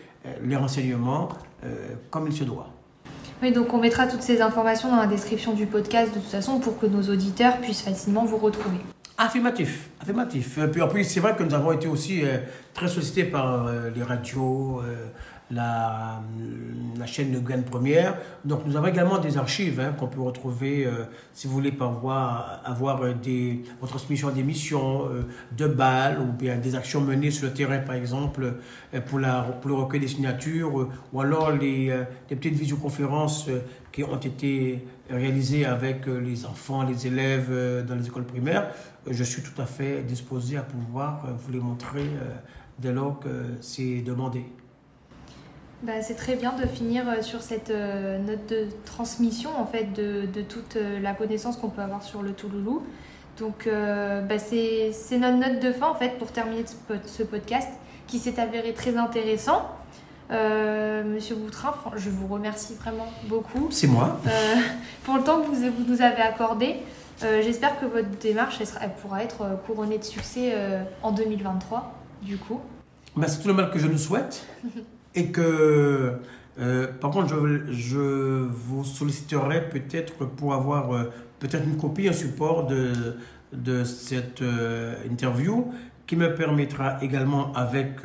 les 0.44 0.54
renseignements 0.54 1.30
comme 2.10 2.28
il 2.28 2.32
se 2.32 2.44
doit. 2.44 2.68
Oui, 3.42 3.50
donc 3.50 3.74
on 3.74 3.78
mettra 3.78 4.06
toutes 4.06 4.22
ces 4.22 4.40
informations 4.40 4.88
dans 4.88 4.98
la 4.98 5.08
description 5.08 5.52
du 5.52 5.66
podcast 5.66 6.14
de 6.14 6.20
toute 6.20 6.30
façon 6.30 6.60
pour 6.60 6.78
que 6.78 6.86
nos 6.86 7.02
auditeurs 7.12 7.60
puissent 7.60 7.82
facilement 7.82 8.24
vous 8.24 8.36
retrouver. 8.36 8.78
Affirmatif, 9.18 9.90
affirmatif. 10.00 10.58
Et 10.58 10.68
puis, 10.68 10.80
puis 10.92 11.04
c'est 11.04 11.20
vrai 11.20 11.36
que 11.36 11.42
nous 11.42 11.54
avons 11.54 11.72
été 11.72 11.86
aussi 11.86 12.24
euh, 12.24 12.38
très 12.74 12.88
sollicité 12.88 13.24
par 13.24 13.70
les 13.94 14.02
radios, 14.02 14.82
la, 15.50 16.22
la, 17.02 17.06
chaîne 17.06 17.32
de 17.32 17.38
Guyane 17.38 17.64
Première. 17.64 18.16
Donc 18.44 18.66
nous 18.66 18.76
avons 18.76 18.86
également 18.86 19.18
des 19.18 19.36
archives 19.36 19.80
hein, 19.80 19.94
qu'on 19.98 20.06
peut 20.06 20.20
retrouver, 20.20 20.88
si 21.32 21.46
vous 21.46 21.54
voulez, 21.54 21.72
avoir 21.78 23.14
des 23.22 23.62
retransmissions 23.80 24.30
d'émissions, 24.30 25.08
de 25.56 25.66
balles, 25.66 26.18
ou 26.20 26.32
bien 26.32 26.56
des 26.56 26.74
actions 26.74 27.00
menées 27.00 27.30
sur 27.30 27.46
le 27.46 27.52
terrain, 27.52 27.78
par 27.78 27.94
exemple, 27.94 28.54
pour, 29.06 29.18
la, 29.18 29.42
pour 29.60 29.68
le 29.68 29.74
recueil 29.74 30.00
des 30.00 30.08
signatures, 30.08 30.88
ou 31.12 31.20
alors 31.20 31.52
les, 31.52 31.86
les 32.30 32.36
petites 32.36 32.54
visioconférences 32.54 33.48
qui 33.92 34.02
ont 34.02 34.16
été 34.16 34.84
réalisées 35.10 35.66
avec 35.66 36.08
euh, 36.08 36.18
les 36.18 36.46
enfants, 36.46 36.82
les 36.82 37.06
élèves 37.06 37.48
euh, 37.50 37.82
dans 37.82 37.94
les 37.94 38.06
écoles 38.06 38.24
primaires, 38.24 38.70
euh, 39.06 39.10
je 39.12 39.22
suis 39.22 39.42
tout 39.42 39.60
à 39.60 39.66
fait 39.66 40.02
disposé 40.02 40.56
à 40.56 40.62
pouvoir 40.62 41.26
vous 41.38 41.52
les 41.52 41.60
montrer 41.60 42.06
dès 42.78 42.92
lors 42.92 43.20
que 43.20 43.28
c'est 43.60 44.00
demandé. 44.00 44.44
Bah, 45.82 46.00
c'est 46.00 46.14
très 46.14 46.36
bien 46.36 46.52
de 46.52 46.66
finir 46.66 47.04
sur 47.22 47.42
cette 47.42 47.70
note 47.70 48.48
de 48.48 48.68
transmission 48.84 49.50
en 49.58 49.66
fait 49.66 49.92
de, 49.92 50.26
de 50.32 50.42
toute 50.42 50.76
la 51.02 51.12
connaissance 51.12 51.56
qu'on 51.56 51.70
peut 51.70 51.82
avoir 51.82 52.02
sur 52.02 52.22
le 52.22 52.32
Touloulou. 52.32 52.82
Donc 53.38 53.68
bah, 53.68 54.38
c'est 54.38 55.18
notre 55.18 55.38
note 55.38 55.60
de 55.60 55.72
fin 55.72 55.88
en 55.88 55.94
fait 55.94 56.18
pour 56.18 56.30
terminer 56.30 56.64
ce 57.06 57.22
podcast 57.24 57.68
qui 58.06 58.18
s'est 58.18 58.38
avéré 58.38 58.74
très 58.74 58.96
intéressant. 58.96 59.68
Euh, 60.30 61.04
Monsieur 61.04 61.36
Boutrin, 61.36 61.74
je 61.96 62.08
vous 62.08 62.26
remercie 62.26 62.74
vraiment 62.74 63.06
beaucoup. 63.24 63.68
C'est 63.70 63.86
moi. 63.86 64.18
Euh, 64.26 64.30
pour 65.04 65.16
le 65.16 65.22
temps 65.22 65.42
que 65.42 65.48
vous, 65.48 65.84
nous 65.86 66.02
avez 66.02 66.22
accordé. 66.22 66.76
Euh, 67.22 67.42
j'espère 67.42 67.78
que 67.78 67.86
votre 67.86 68.08
démarche 68.20 68.58
elle, 68.60 68.90
pourra 69.00 69.22
être 69.22 69.44
couronnée 69.66 69.98
de 69.98 70.04
succès 70.04 70.54
en 71.02 71.12
2023, 71.12 71.92
du 72.22 72.38
coup. 72.38 72.60
Bah, 73.14 73.28
c'est 73.28 73.40
tout 73.42 73.48
le 73.48 73.54
mal 73.54 73.70
que 73.70 73.78
je 73.78 73.86
nous 73.86 73.98
souhaite. 73.98 74.46
et 75.14 75.26
que, 75.26 76.12
par 77.00 77.10
contre, 77.10 77.28
je, 77.70 78.46
vous 78.48 78.84
solliciterai 78.84 79.68
peut-être 79.68 80.24
pour 80.24 80.54
avoir 80.54 81.06
peut-être 81.38 81.64
une 81.64 81.76
copie, 81.76 82.08
un 82.08 82.12
support 82.12 82.66
de, 82.66 82.92
de 83.52 83.84
cette 83.84 84.42
interview 85.10 85.72
qui 86.06 86.16
me 86.16 86.34
permettra 86.34 87.02
également 87.02 87.52
avec 87.54 88.00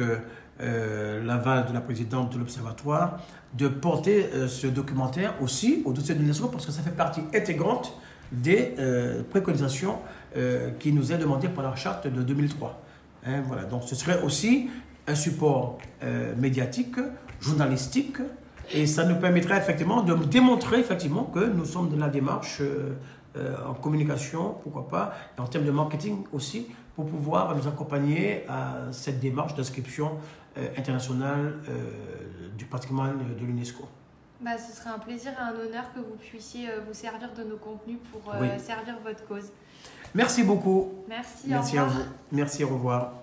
euh, 0.59 1.23
l'aval 1.23 1.67
de 1.67 1.73
la 1.73 1.81
présidente 1.81 2.33
de 2.33 2.39
l'Observatoire, 2.39 3.19
de 3.53 3.67
porter 3.67 4.27
euh, 4.33 4.47
ce 4.47 4.65
documentaire 4.65 5.35
aussi 5.39 5.83
au 5.85 5.93
dossier 5.93 6.15
de 6.15 6.19
l'UNESCO 6.19 6.47
parce 6.47 6.65
que 6.65 6.71
ça 6.71 6.81
fait 6.81 6.95
partie 6.95 7.21
intégrante 7.31 7.93
des 8.31 8.73
euh, 8.79 9.21
préconisations 9.29 9.99
qui 10.79 10.91
nous 10.91 11.11
est 11.11 11.17
demandées 11.17 11.47
par 11.47 11.63
la 11.63 11.75
charte 11.75 12.05
de 12.05 12.21
2003. 12.21 12.79
Hein, 13.25 13.41
voilà. 13.47 13.63
Donc 13.63 13.83
ce 13.85 13.95
serait 13.95 14.21
aussi 14.21 14.69
un 15.07 15.15
support 15.15 15.77
médiatique, 16.37 16.97
journalistique, 17.39 18.17
et 18.73 18.85
ça 18.85 19.05
nous 19.05 19.15
permettrait 19.15 19.57
effectivement 19.57 20.03
de 20.03 20.13
démontrer 20.25 20.79
effectivement 20.79 21.23
que 21.23 21.39
nous 21.39 21.65
sommes 21.65 21.89
dans 21.89 21.97
la 21.97 22.09
démarche 22.09 22.61
en 23.65 23.73
communication, 23.73 24.55
pourquoi 24.63 24.87
pas, 24.87 25.13
et 25.37 25.41
en 25.41 25.47
termes 25.47 25.65
de 25.65 25.71
marketing 25.71 26.23
aussi, 26.33 26.67
pour 26.97 27.05
pouvoir 27.05 27.55
nous 27.55 27.67
accompagner 27.67 28.43
à 28.49 28.91
cette 28.91 29.19
démarche 29.19 29.53
d'inscription 29.53 30.17
euh, 30.57 30.67
internationale 30.75 31.53
euh, 31.69 32.49
du 32.57 32.65
patrimoine 32.65 33.19
de 33.39 33.45
l'UNESCO. 33.45 33.87
Bah, 34.41 34.57
ce 34.57 34.75
serait 34.75 34.89
un 34.89 34.97
plaisir 34.97 35.31
et 35.33 35.41
un 35.41 35.53
honneur 35.53 35.93
que 35.93 35.99
vous 35.99 36.15
puissiez 36.15 36.67
euh, 36.67 36.79
vous 36.87 36.95
servir 36.95 37.29
de 37.37 37.43
nos 37.43 37.57
contenus 37.57 37.99
pour 38.11 38.33
servir 38.57 38.95
votre 39.03 39.27
cause. 39.27 39.51
Merci 40.15 40.41
beaucoup. 40.41 40.93
Merci, 41.07 41.47
Merci 41.47 41.77
à 41.77 41.83
vous. 41.85 42.01
Merci, 42.31 42.63
au 42.63 42.69
revoir. 42.69 43.13